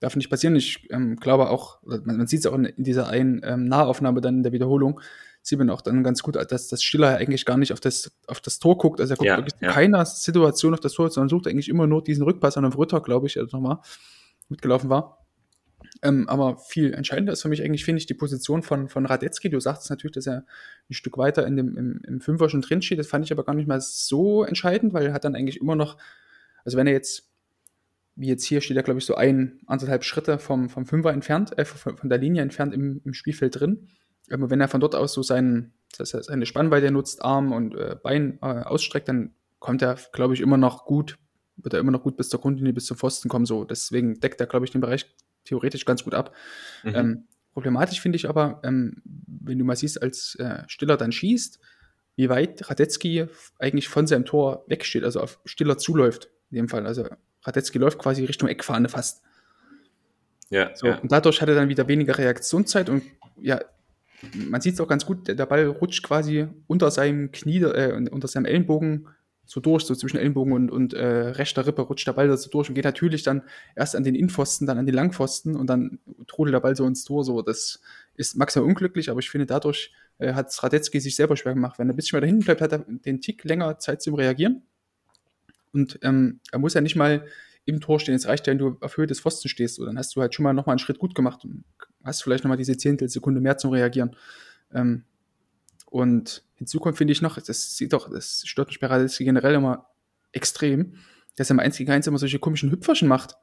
[0.00, 0.56] darf nicht passieren.
[0.56, 4.20] Ich ähm, glaube auch, man, man sieht es auch in, in dieser einen ähm, Nahaufnahme
[4.20, 5.00] dann in der Wiederholung,
[5.44, 8.40] sieht man auch dann ganz gut, dass das Stiller eigentlich gar nicht auf das, auf
[8.40, 8.98] das Tor guckt.
[9.00, 9.70] Also er guckt ja, wirklich ja.
[9.70, 13.02] keiner Situation auf das Tor, sondern sucht eigentlich immer nur diesen Rückpass an den Rütter,
[13.02, 13.78] glaube ich, der nochmal
[14.48, 15.26] mitgelaufen war.
[16.02, 19.50] Ähm, aber viel entscheidender ist für mich eigentlich, finde ich, die Position von, von Radetzky.
[19.50, 20.46] Du sagst natürlich, dass er
[20.88, 22.98] ein Stück weiter in dem, im, im Fünfer schon drin steht.
[22.98, 25.76] Das fand ich aber gar nicht mal so entscheidend, weil er hat dann eigentlich immer
[25.76, 25.98] noch,
[26.64, 27.30] also wenn er jetzt,
[28.16, 31.58] wie jetzt hier steht er, glaube ich, so ein, anderthalb Schritte vom, vom Fünfer entfernt,
[31.58, 33.88] äh, von, von der Linie entfernt im, im Spielfeld drin.
[34.28, 38.46] Wenn er von dort aus so seinen, seine Spannweite nutzt, Arm und äh, Bein äh,
[38.46, 41.18] ausstreckt, dann kommt er, glaube ich, immer noch gut,
[41.56, 43.46] wird er immer noch gut bis zur Grundlinie, bis zum Pfosten kommen.
[43.46, 45.14] So, deswegen deckt er, glaube ich, den Bereich
[45.44, 46.34] theoretisch ganz gut ab.
[46.82, 46.94] Mhm.
[46.94, 51.60] Ähm, problematisch finde ich aber, ähm, wenn du mal siehst, als äh, Stiller dann schießt,
[52.16, 53.26] wie weit Radetzky
[53.58, 56.86] eigentlich von seinem Tor wegsteht, also auf Stiller zuläuft, in dem Fall.
[56.86, 57.08] Also
[57.42, 59.22] Radetzky läuft quasi Richtung Eckfahne fast.
[60.50, 60.98] Ja, so, ja.
[60.98, 63.02] Und dadurch hat er dann wieder weniger Reaktionszeit und
[63.40, 63.60] ja,
[64.48, 68.28] man sieht es auch ganz gut, der Ball rutscht quasi unter seinem Knie, äh, unter
[68.28, 69.08] seinem Ellenbogen
[69.46, 72.50] so durch, so zwischen Ellenbogen und, und äh, rechter Rippe rutscht der Ball da so
[72.50, 73.42] durch und geht natürlich dann
[73.76, 77.04] erst an den Innenpfosten, dann an den Langpfosten und dann trudelt der Ball so ins
[77.04, 77.24] Tor.
[77.24, 77.80] So, das
[78.14, 81.78] ist maximal unglücklich, aber ich finde, dadurch äh, hat Radetzky sich selber schwer gemacht.
[81.78, 84.62] Wenn er ein bisschen weiter hinten bleibt, hat er den Tick länger Zeit zum Reagieren.
[85.72, 87.26] Und ähm, er muss ja nicht mal
[87.64, 88.14] im Tor stehen.
[88.14, 89.76] Es reicht ja, wenn du auf Höhe des Pfosten stehst.
[89.76, 91.64] So, dann hast du halt schon mal nochmal einen Schritt gut gemacht und
[92.04, 94.16] hast vielleicht nochmal diese Zehntelsekunde mehr zum Reagieren.
[94.72, 95.04] Ähm,
[95.86, 99.54] und hinzu kommt, finde ich noch, das sieht doch, das stört mich bei Radetzky generell
[99.54, 99.86] immer
[100.32, 100.94] extrem,
[101.36, 103.36] dass er im 1 gegen 1 immer solche komischen Hüpferchen macht.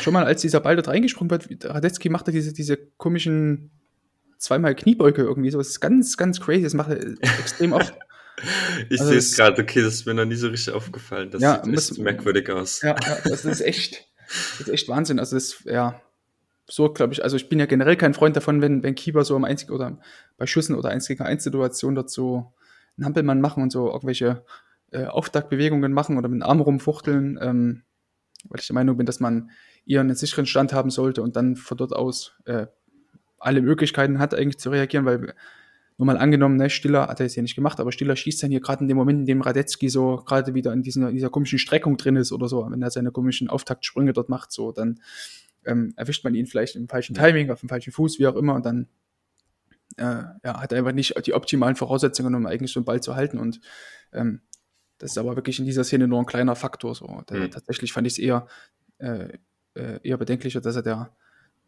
[0.00, 3.70] Schon mal, als dieser Ball dort reingesprungen wird, Radetzky macht er diese, diese komischen
[4.38, 5.58] zweimal Kniebeuge irgendwie so.
[5.58, 6.62] Das ist ganz, ganz crazy.
[6.62, 7.00] Das macht er
[7.40, 7.94] extrem oft.
[8.88, 11.30] ich also sehe es gerade, okay, das ist mir noch nie so richtig aufgefallen.
[11.30, 12.82] Das ja, sieht muss, merkwürdig aus.
[12.82, 14.08] Ja, ja, das ist echt,
[14.58, 15.18] das ist echt Wahnsinn.
[15.18, 16.00] Also das, ja,
[16.66, 19.34] so, glaube ich, also ich bin ja generell kein Freund davon, wenn, wenn Keeper so
[19.34, 19.98] am einzigen oder
[20.36, 22.52] bei Schüssen oder 1 gegen 1 Situationen dazu
[22.96, 24.44] einen Hampelmann machen und so irgendwelche
[24.92, 27.82] äh, Auftaktbewegungen machen oder mit dem Arm rumfuchteln, ähm,
[28.44, 29.50] weil ich der Meinung bin, dass man
[29.86, 32.66] eher einen sicheren Stand haben sollte und dann von dort aus äh,
[33.38, 35.34] alle Möglichkeiten hat, eigentlich zu reagieren, weil
[36.00, 38.50] nur mal angenommen, ne, Stiller hat er jetzt hier nicht gemacht, aber Stiller schießt dann
[38.50, 41.58] hier gerade in dem Moment, in dem Radetzky so gerade wieder in dieser, dieser komischen
[41.58, 45.00] Streckung drin ist oder so, wenn er seine komischen Auftaktsprünge dort macht, so, dann
[45.66, 48.54] ähm, erwischt man ihn vielleicht im falschen Timing, auf dem falschen Fuß, wie auch immer,
[48.54, 48.88] und dann
[49.98, 53.14] äh, ja, hat er einfach nicht die optimalen Voraussetzungen, um eigentlich so einen Ball zu
[53.14, 53.36] halten.
[53.36, 53.60] Und
[54.14, 54.40] ähm,
[54.96, 56.94] das ist aber wirklich in dieser Szene nur ein kleiner Faktor.
[56.94, 57.08] So.
[57.08, 57.50] Mhm.
[57.50, 58.46] Tatsächlich fand ich es eher,
[58.96, 59.36] äh,
[59.74, 61.14] äh, eher bedenklicher, dass er da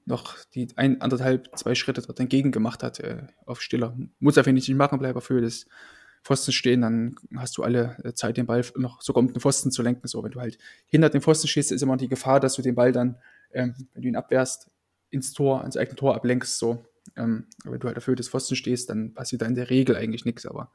[0.05, 3.97] noch die ein, anderthalb, zwei Schritte dort entgegen gemacht hat äh, auf Stiller.
[4.19, 5.67] Muss er, finde ich, nicht machen, bleibt er für das
[6.25, 9.73] Pfosten stehen, dann hast du alle äh, Zeit, den Ball noch sogar um den Pfosten
[9.73, 10.07] zu lenken.
[10.07, 12.75] So, wenn du halt hinter dem Pfosten stehst, ist immer die Gefahr, dass du den
[12.75, 13.17] Ball dann
[13.53, 14.71] ähm, wenn du ihn abwehrst,
[15.11, 16.85] ins Tor, ans eigene Tor ablenkst, so.
[17.17, 20.25] Ähm, wenn du halt dafür des Pfosten stehst, dann passiert da in der Regel eigentlich
[20.25, 20.71] nichts, aber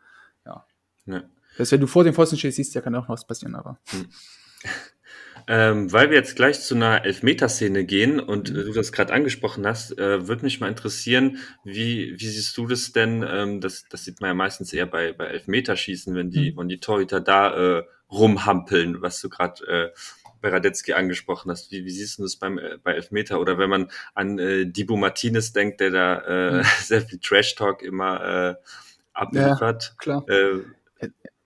[0.46, 0.66] ja.
[1.06, 1.24] ja.
[1.58, 3.56] Das, wenn du vor dem Pfosten stehst, siehst du, ja, kann auch noch was passieren,
[3.56, 3.80] aber.
[3.88, 4.08] Hm.
[5.50, 8.56] Ähm, weil wir jetzt gleich zu einer Elfmeterszene gehen und mhm.
[8.56, 12.92] du das gerade angesprochen hast, äh, würde mich mal interessieren, wie, wie siehst du das
[12.92, 13.26] denn?
[13.26, 16.58] Ähm, das, das sieht man ja meistens eher bei, bei Elfmeterschießen, wenn die, mhm.
[16.58, 19.90] wenn die Torhüter da äh, rumhampeln, was du gerade äh,
[20.42, 21.72] bei Radetzky angesprochen hast.
[21.72, 23.40] Wie, wie siehst du das beim, äh, bei Elfmeter?
[23.40, 26.64] Oder wenn man an äh, Dibu Martinez denkt, der da äh, mhm.
[26.84, 28.56] sehr viel Trash-Talk immer äh,
[29.14, 29.84] abliefert.
[29.84, 30.30] Ja, klar.
[30.30, 30.60] Äh,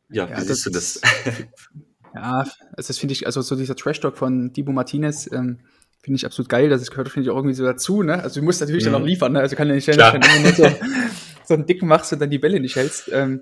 [0.09, 1.01] ja, wie ja, siehst du das?
[2.15, 5.59] ja, also das finde ich, also so dieser Trash-Talk von Dibu Martinez, ähm,
[6.01, 6.69] finde ich absolut geil.
[6.69, 8.21] Das gehört, finde ich, auch irgendwie so dazu, ne?
[8.21, 8.91] Also du musst natürlich mhm.
[8.91, 9.39] dann auch liefern, ne?
[9.39, 10.67] Also kann ja nicht, wenn du nur so,
[11.45, 13.09] so einen Dicken machst und dann die Bälle nicht hältst.
[13.11, 13.41] Ähm,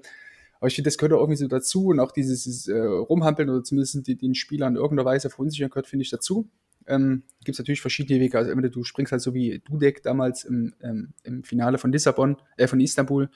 [0.59, 3.49] aber ich finde, das gehört auch irgendwie so dazu und auch dieses, dieses äh, Rumhampeln
[3.49, 6.49] oder zumindest die, den Spieler in irgendeiner Weise verunsichern gehört, finde ich dazu.
[6.85, 8.37] Ähm, Gibt es natürlich verschiedene Wege.
[8.37, 12.35] Also entweder du springst halt so wie Dudek damals im, ähm, im Finale von Lissabon,
[12.57, 13.29] äh, von Istanbul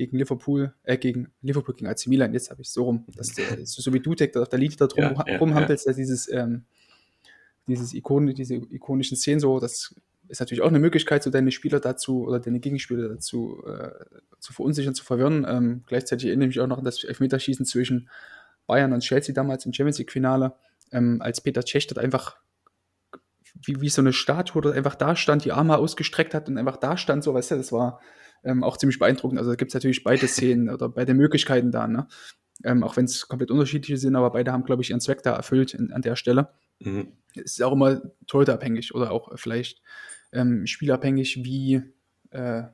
[0.00, 3.44] gegen Liverpool, äh, gegen Liverpool gegen AC Milan, jetzt habe ich so rum, dass der,
[3.66, 5.92] so wie Dudek auf der Linie da drum ja, ja, rumhampelst, ja.
[5.92, 6.64] dieses, ähm,
[7.66, 9.94] dieses Ikon, diese ikonischen Szenen so, das
[10.28, 13.90] ist natürlich auch eine Möglichkeit, so deine Spieler dazu oder deine Gegenspieler dazu äh,
[14.38, 15.44] zu verunsichern, zu verwirren.
[15.46, 18.08] Ähm, gleichzeitig erinnere ich mich auch noch an das Elfmeterschießen zwischen
[18.66, 20.54] Bayern und Chelsea damals im Champions League-Finale,
[20.92, 22.38] ähm, als Peter Cech dort einfach
[23.66, 26.78] wie, wie so eine Statue dort einfach da stand, die Arme ausgestreckt hat und einfach
[26.78, 28.00] da stand, so, weißt du, das war
[28.44, 29.38] ähm, auch ziemlich beeindruckend.
[29.38, 32.06] Also da gibt es natürlich beide Szenen oder beide Möglichkeiten da, ne?
[32.62, 35.34] Ähm, auch wenn es komplett unterschiedliche sind, aber beide haben, glaube ich, ihren Zweck da
[35.34, 36.50] erfüllt in, an der Stelle.
[36.80, 37.12] Mhm.
[37.34, 39.80] Es ist auch immer torhüterabhängig oder auch vielleicht
[40.32, 41.82] ähm, spielabhängig, wie,
[42.30, 42.64] äh,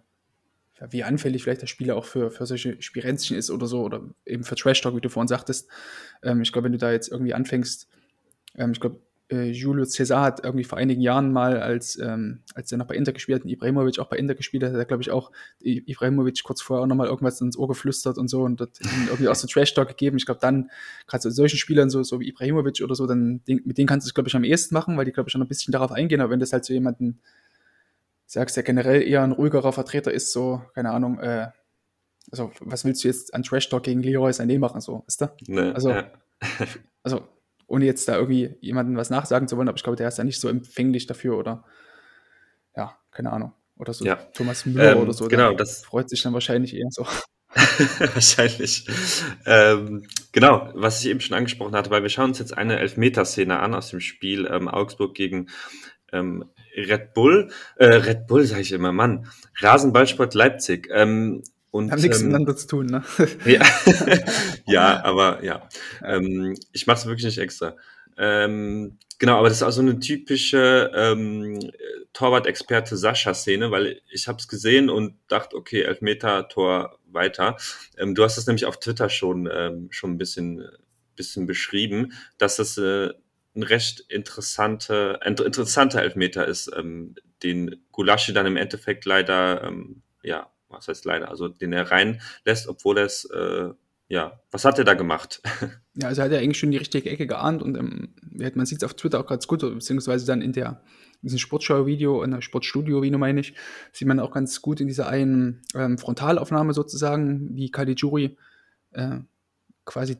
[0.91, 4.43] wie anfällig vielleicht der Spieler auch für, für solche Spirenzchen ist oder so, oder eben
[4.43, 5.71] für Trash Talk, wie du vorhin sagtest.
[6.23, 7.89] Ähm, ich glaube, wenn du da jetzt irgendwie anfängst,
[8.57, 9.01] ähm, ich glaube,
[9.31, 12.95] äh, Julio Cesar hat irgendwie vor einigen Jahren mal, als, ähm, als er noch bei
[12.95, 15.33] Inter gespielt hat und Ibrahimovic auch bei Inter gespielt hat, hat er, glaube ich, auch
[15.61, 19.35] Ibrahimovic kurz vorher auch nochmal irgendwas ins Ohr geflüstert und so und dort irgendwie auch
[19.35, 20.17] so Trash-Talk gegeben.
[20.17, 20.71] Ich glaube, dann,
[21.07, 24.11] gerade so solchen Spielern, so, so wie Ibrahimovic oder so, dann mit denen kannst du
[24.11, 26.21] es, glaube ich, am ehesten machen, weil die, glaube ich, schon ein bisschen darauf eingehen,
[26.21, 27.21] aber wenn das halt so jemanden
[28.27, 31.49] sagst, der generell eher ein ruhigerer Vertreter ist, so, keine Ahnung, äh,
[32.31, 35.27] also was willst du jetzt an Trash-Talk gegen Leroy Sané machen, so, weißt du?
[35.47, 36.11] Nee, also, ja.
[37.03, 37.29] also
[37.67, 40.25] ohne jetzt da irgendwie jemandem was nachsagen zu wollen, aber ich glaube, der ist ja
[40.25, 41.65] nicht so empfänglich dafür oder
[42.77, 43.53] ja, keine Ahnung.
[43.79, 44.17] Oder so ja.
[44.33, 45.29] Thomas Müller ähm, oder so.
[45.29, 47.07] Genau, das freut sich dann wahrscheinlich eher so.
[48.15, 48.87] wahrscheinlich.
[49.45, 53.59] Ähm, genau, was ich eben schon angesprochen hatte, weil wir schauen uns jetzt eine Elfmeterszene
[53.59, 55.49] an aus dem Spiel ähm, Augsburg gegen
[56.13, 56.45] ähm,
[56.77, 57.51] Red Bull.
[57.77, 59.27] Äh, Red Bull sage ich immer, Mann.
[59.61, 60.89] Rasenballsport Leipzig.
[61.77, 63.05] Und, Haben nichts ähm, miteinander zu tun, ne?
[63.45, 63.65] ja,
[64.67, 65.69] ja aber ja.
[66.05, 67.77] Ähm, ich mache es wirklich nicht extra.
[68.19, 71.59] Ähm, genau, aber das ist auch so eine typische ähm,
[72.13, 77.57] Torwart-Experte Sascha-Szene, weil ich habe es gesehen und dachte, okay, Elfmeter, Tor weiter.
[77.99, 80.67] Ähm, du hast es nämlich auf Twitter schon, ähm, schon ein bisschen,
[81.15, 83.11] bisschen beschrieben, dass das äh,
[83.55, 90.51] ein recht interessante, interessanter Elfmeter ist, ähm, den Gulaschi dann im Endeffekt leider ähm, ja,
[90.77, 93.71] was heißt leider, also den er reinlässt, obwohl er es, äh,
[94.09, 95.43] ja, was hat er da gemacht?
[95.99, 98.15] Ja, also er hat ja eigentlich schon die richtige Ecke geahnt und ähm,
[98.55, 100.83] man sieht es auf Twitter auch ganz gut, beziehungsweise dann in der
[101.23, 103.55] diesem Sportschau-Video, in der Sportstudio-Video meine ich,
[103.93, 108.37] sieht man auch ganz gut in dieser einen ähm, Frontalaufnahme sozusagen, wie Caligiuri
[108.93, 109.21] äh,
[109.85, 110.19] quasi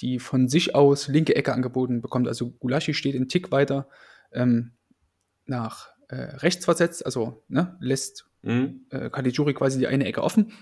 [0.00, 2.28] die von sich aus linke Ecke angeboten bekommt.
[2.28, 3.88] Also Gulaschi steht einen Tick weiter
[4.32, 4.72] ähm,
[5.46, 8.82] nach äh, rechts versetzt, also ne, lässt mhm.
[8.90, 10.52] äh, Caligiuri quasi die eine Ecke offen.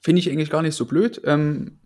[0.00, 1.20] Finde ich eigentlich gar nicht so blöd.
[1.24, 1.78] Ähm,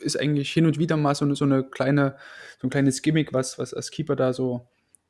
[0.00, 2.16] ist eigentlich hin und wieder mal so eine, so eine kleine,
[2.60, 4.68] so ein kleines Gimmick, was, was als Keeper da so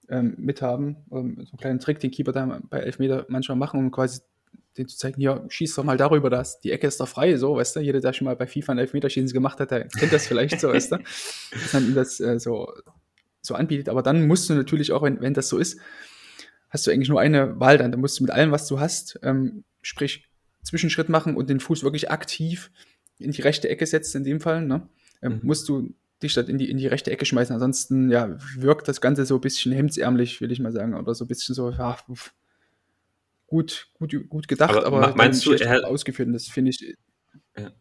[0.09, 0.97] ähm, mithaben.
[1.11, 4.21] Ähm, so einen kleinen Trick, den Keeper da bei Elfmeter manchmal machen, um quasi
[4.77, 7.57] den zu zeigen, ja, schieß doch mal darüber, dass die Ecke ist doch frei, so,
[7.57, 10.27] weißt du, jeder, der schon mal bei FIFA einen Elfmeterschießen gemacht hat, der kennt das
[10.27, 10.99] vielleicht so, weißt du,
[11.51, 12.71] dass man ihm das äh, so,
[13.41, 15.81] so anbietet, aber dann musst du natürlich auch, wenn, wenn das so ist,
[16.77, 17.91] hast du eigentlich nur eine Wahl dann.
[17.91, 20.29] Da musst du mit allem, was du hast, ähm, sprich
[20.63, 22.71] Zwischenschritt machen und den Fuß wirklich aktiv
[23.19, 24.89] in die rechte Ecke setzen, in dem Fall, ne?
[25.23, 25.41] Ähm, mhm.
[25.43, 27.55] musst du dich statt in die, in die rechte Ecke schmeißen.
[27.55, 30.95] Ansonsten, ja, wirkt das Ganze so ein bisschen hemdsärmlich, will ich mal sagen.
[30.95, 31.97] Oder so ein bisschen so, ja,
[33.47, 36.27] gut, gut, gut gedacht, aber, aber meinst du, er ausgeführt.
[36.27, 36.95] Und das finde ich.
[37.57, 37.73] Ja.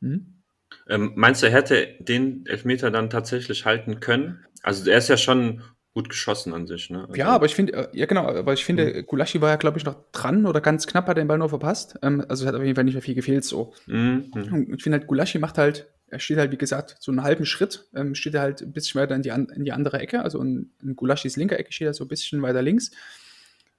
[0.00, 0.42] Hm?
[0.88, 4.44] Ähm, meinst du, er hätte den Elfmeter dann tatsächlich halten können?
[4.62, 5.62] Also er ist ja schon
[5.96, 6.90] gut geschossen an sich.
[6.90, 7.06] Ne?
[7.08, 9.06] Also ja, aber ich finde, äh, ja genau, aber ich finde, mhm.
[9.06, 11.98] Gulaschi war ja, glaube ich, noch dran oder ganz knapp hat den Ball nur verpasst.
[12.02, 13.72] Ähm, also es hat auf jeden Fall nicht mehr viel gefehlt so.
[13.86, 14.30] Mhm.
[14.34, 17.46] Und ich finde halt, Gulaschi macht halt, er steht halt, wie gesagt, so einen halben
[17.46, 20.38] Schritt, ähm, steht er halt ein bisschen weiter in die, in die andere Ecke, also
[20.42, 22.90] in, in Gulaschis linker Ecke steht er so ein bisschen weiter links.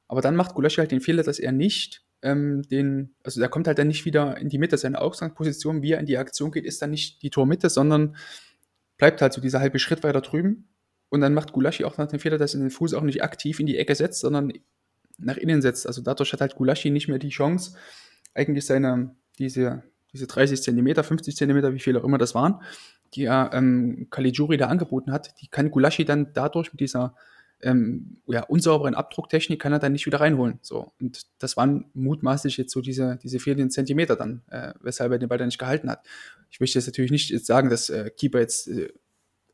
[0.07, 3.67] Aber dann macht Gulaschi halt den Fehler, dass er nicht ähm, den, also er kommt
[3.67, 4.79] halt dann nicht wieder in die Mitte.
[4.79, 8.15] Seine Ausgangsposition, wie er in die Aktion geht, ist dann nicht die Tormitte, sondern
[8.97, 10.67] bleibt halt so dieser halbe Schritt weiter drüben
[11.09, 13.59] und dann macht Gulaschi auch nach dem Fehler, dass er den Fuß auch nicht aktiv
[13.59, 14.51] in die Ecke setzt, sondern
[15.17, 15.87] nach innen setzt.
[15.87, 17.75] Also dadurch hat halt Gulaschi nicht mehr die Chance,
[18.33, 19.83] eigentlich seine, diese,
[20.13, 22.61] diese 30 Zentimeter, 50 Zentimeter, wie viel auch immer das waren,
[23.13, 27.15] die er ähm, Caligiuri da angeboten hat, die kann Gulaschi dann dadurch mit dieser
[27.61, 30.59] ähm, ja, unsauberen Abdrucktechnik kann er dann nicht wieder reinholen.
[30.61, 30.91] So.
[30.99, 35.29] Und das waren mutmaßlich jetzt so diese, diese fehlenden Zentimeter dann, äh, weshalb er den
[35.29, 36.05] Ball dann nicht gehalten hat.
[36.51, 38.93] Ich möchte jetzt natürlich nicht jetzt sagen, dass äh, Keeper jetzt äh,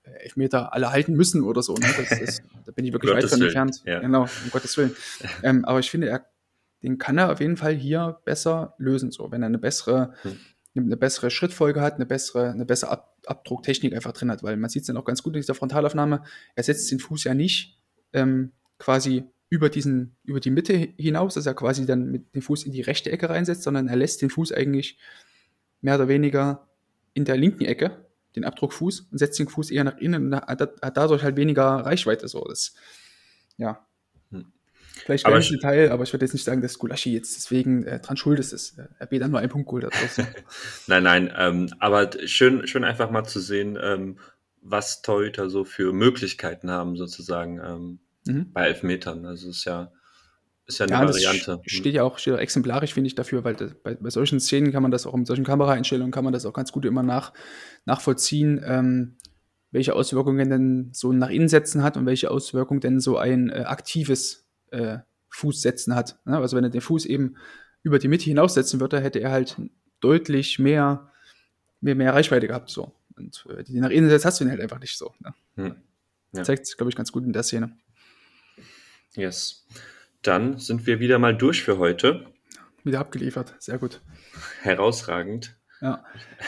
[0.03, 1.73] Elfmeter alle halten müssen oder so.
[1.75, 1.87] Ne?
[1.97, 3.81] Das, das, da bin ich wirklich weit von entfernt.
[3.85, 3.99] Ja.
[3.99, 4.95] Genau, um Gottes Willen.
[5.41, 6.25] Ähm, aber ich finde, er,
[6.81, 10.37] den kann er auf jeden Fall hier besser lösen, so, wenn er eine bessere, hm.
[10.75, 14.69] eine bessere Schrittfolge hat, eine bessere, eine bessere Ab Abdrucktechnik einfach drin hat, weil man
[14.69, 16.23] sieht es dann auch ganz gut in dieser Frontalaufnahme.
[16.55, 17.79] Er setzt den Fuß ja nicht
[18.11, 22.63] ähm, quasi über diesen, über die Mitte hinaus, dass er quasi dann mit dem Fuß
[22.65, 24.97] in die rechte Ecke reinsetzt, sondern er lässt den Fuß eigentlich
[25.79, 26.67] mehr oder weniger
[27.13, 28.02] in der linken Ecke
[28.35, 31.63] den Abdruckfuß und setzt den Fuß eher nach innen und hat, hat dadurch halt weniger
[31.63, 32.27] Reichweite.
[32.27, 32.43] So.
[32.47, 32.73] Das,
[33.57, 33.85] ja.
[34.31, 34.51] Hm.
[34.77, 38.17] Vielleicht ein Detail, aber ich würde jetzt nicht sagen, dass Gulaschi jetzt deswegen äh, dran
[38.17, 38.77] schuld ist.
[38.77, 39.93] Er hat dann nur einen Punkt geholt.
[40.15, 40.23] So.
[40.87, 44.17] nein, nein, ähm, aber schön, schön einfach mal zu sehen, ähm,
[44.61, 48.51] was Torhüter so für Möglichkeiten haben, sozusagen ähm, mhm.
[48.53, 49.25] bei Elfmetern.
[49.25, 49.91] Also es ist ja
[50.65, 51.53] ist ja eine Ja, Variante.
[51.65, 54.39] sch- steht ja auch, steht auch exemplarisch, finde ich, dafür, weil das, bei, bei solchen
[54.39, 57.03] Szenen kann man das auch mit solchen Kameraeinstellungen kann man das auch ganz gut immer
[57.03, 57.33] nach,
[57.85, 59.15] nachvollziehen, ähm,
[59.71, 63.49] welche Auswirkungen denn so ein nach innen setzen hat und welche Auswirkungen denn so ein
[63.49, 64.99] äh, aktives äh,
[65.29, 66.19] Fußsetzen hat.
[66.25, 66.37] Ne?
[66.37, 67.37] Also wenn er den Fuß eben
[67.81, 69.57] über die Mitte hinaussetzen würde, hätte er halt
[69.99, 71.11] deutlich mehr,
[71.81, 72.69] mehr, mehr Reichweite gehabt.
[72.69, 72.93] So.
[73.17, 75.11] Und äh, die nach innen setzt, hast du ihn halt einfach nicht so.
[75.19, 75.33] Ne?
[75.55, 75.75] Hm.
[76.33, 76.43] Ja.
[76.43, 77.75] Zeigt es, glaube ich, ganz gut in der Szene.
[79.15, 79.65] Yes.
[80.23, 82.25] Dann sind wir wieder mal durch für heute.
[82.83, 83.55] Wieder abgeliefert.
[83.59, 84.01] Sehr gut.
[84.61, 85.55] Herausragend.
[85.81, 86.01] Ja.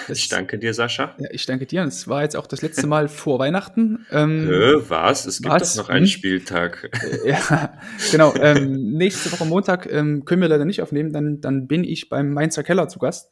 [0.07, 1.13] Ich danke dir, Sascha.
[1.17, 1.83] Ja, ich danke dir.
[1.83, 4.05] Es war jetzt auch das letzte Mal vor Weihnachten.
[4.11, 5.25] Ähm, Hä, was?
[5.25, 5.73] Es gibt was?
[5.75, 6.11] doch noch einen Hm?
[6.11, 6.89] Spieltag.
[7.25, 7.77] ja,
[8.11, 8.33] genau.
[8.35, 11.11] Ähm, nächste Woche Montag ähm, können wir leider nicht aufnehmen.
[11.11, 13.29] Dann, dann bin ich beim Mainzer Keller zu Gast.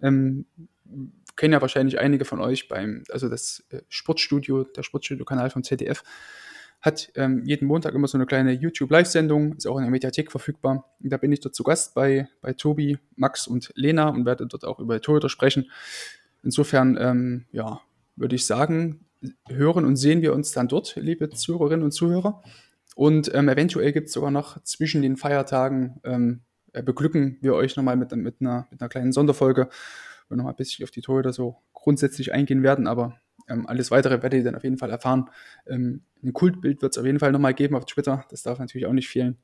[0.00, 0.46] Ähm,
[1.36, 6.02] kennen ja wahrscheinlich einige von euch beim, also das äh, Sportstudio, der Sportstudio-Kanal vom ZDF,
[6.82, 10.84] hat ähm, jeden Montag immer so eine kleine YouTube-Live-Sendung, ist auch in der Mediathek verfügbar.
[11.00, 14.46] Und da bin ich dort zu Gast bei, bei Tobi, Max und Lena und werde
[14.48, 15.70] dort auch über Torhüter sprechen.
[16.42, 17.80] Insofern, ähm, ja,
[18.16, 19.06] würde ich sagen,
[19.48, 22.42] hören und sehen wir uns dann dort, liebe Zuhörerinnen und Zuhörer.
[22.96, 26.40] Und ähm, eventuell gibt es sogar noch zwischen den Feiertagen, ähm,
[26.72, 29.68] äh, beglücken wir euch nochmal mit, mit, einer, mit einer kleinen Sonderfolge,
[30.28, 33.20] wo wir nochmal ein bisschen auf die Torhüter so grundsätzlich eingehen werden, aber
[33.52, 35.28] ähm, alles weitere werdet ihr dann auf jeden Fall erfahren.
[35.66, 38.86] Ähm, ein Kultbild wird es auf jeden Fall nochmal geben auf Twitter, das darf natürlich
[38.86, 39.38] auch nicht fehlen.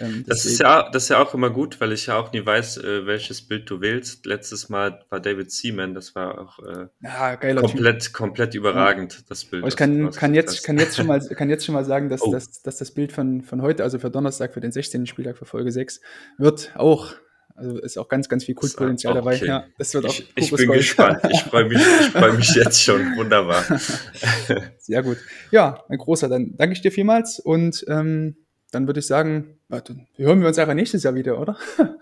[0.00, 2.44] Ähm, Das ist, ja, das ist ja auch immer gut, weil ich ja auch nie
[2.44, 4.26] weiß, äh, welches Bild du wählst.
[4.26, 7.60] Letztes Mal war David Seaman, das war auch äh, ja, Typ.
[7.60, 9.62] komplett, komplett überragend, das Bild.
[9.62, 12.22] Aber ich kann, kann, jetzt, kann, jetzt schon mal, kann jetzt schon mal sagen, dass,
[12.22, 12.32] Oh.
[12.32, 15.06] dass, dass das Bild von, von heute, also für Donnerstag, für den 16.
[15.06, 16.00] Spieltag, für Folge 6,
[16.38, 17.14] wird auch,
[17.56, 19.36] also ist auch ganz, ganz viel Kultpotenzial auch dabei.
[19.36, 19.46] okay.
[19.46, 20.78] Ja, das wird auch Ich, ich bin Gold.
[20.80, 21.20] gespannt.
[21.30, 23.16] Ich freue mich, ich freue mich jetzt schon.
[23.16, 23.64] Wunderbar.
[24.78, 25.18] Sehr gut.
[25.50, 28.36] Ja, mein Großer, dann danke ich dir vielmals und ähm,
[28.72, 31.56] dann würde ich sagen, dann hören wir uns einfach nächstes Jahr wieder, oder?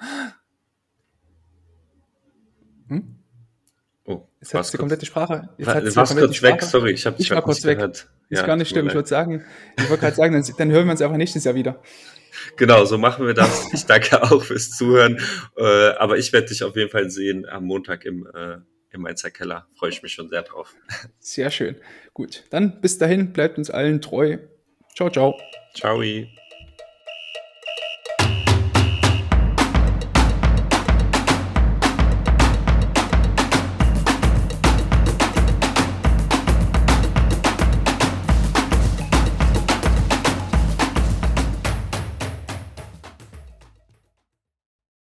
[2.89, 3.17] hm?
[4.07, 5.49] Oh, Jetzt hat die komplette Sprache.
[5.57, 5.75] Jetzt War-
[6.07, 7.79] komplette kurz weg, Sprache- sorry, ich habe Ich war kurz weg.
[7.79, 8.09] gehört.
[8.29, 8.87] Ist Ja, gar nicht schlimm.
[8.89, 9.45] Ich würde sagen,
[9.79, 11.81] ich wollte gerade sagen, dann, dann hören wir uns einfach nächstes Jahr wieder.
[12.57, 13.73] Genau, so machen wir das.
[13.73, 15.21] Ich danke auch fürs Zuhören.
[15.57, 18.59] Äh, aber ich werde dich auf jeden Fall sehen am Montag im, äh,
[18.91, 19.67] im Mainzer Keller.
[19.77, 20.75] Freue ich mich schon sehr drauf.
[21.19, 21.77] Sehr schön.
[22.13, 24.39] Gut, dann bis dahin, bleibt uns allen treu.
[24.95, 25.39] Ciao, ciao.
[25.75, 26.03] Ciao.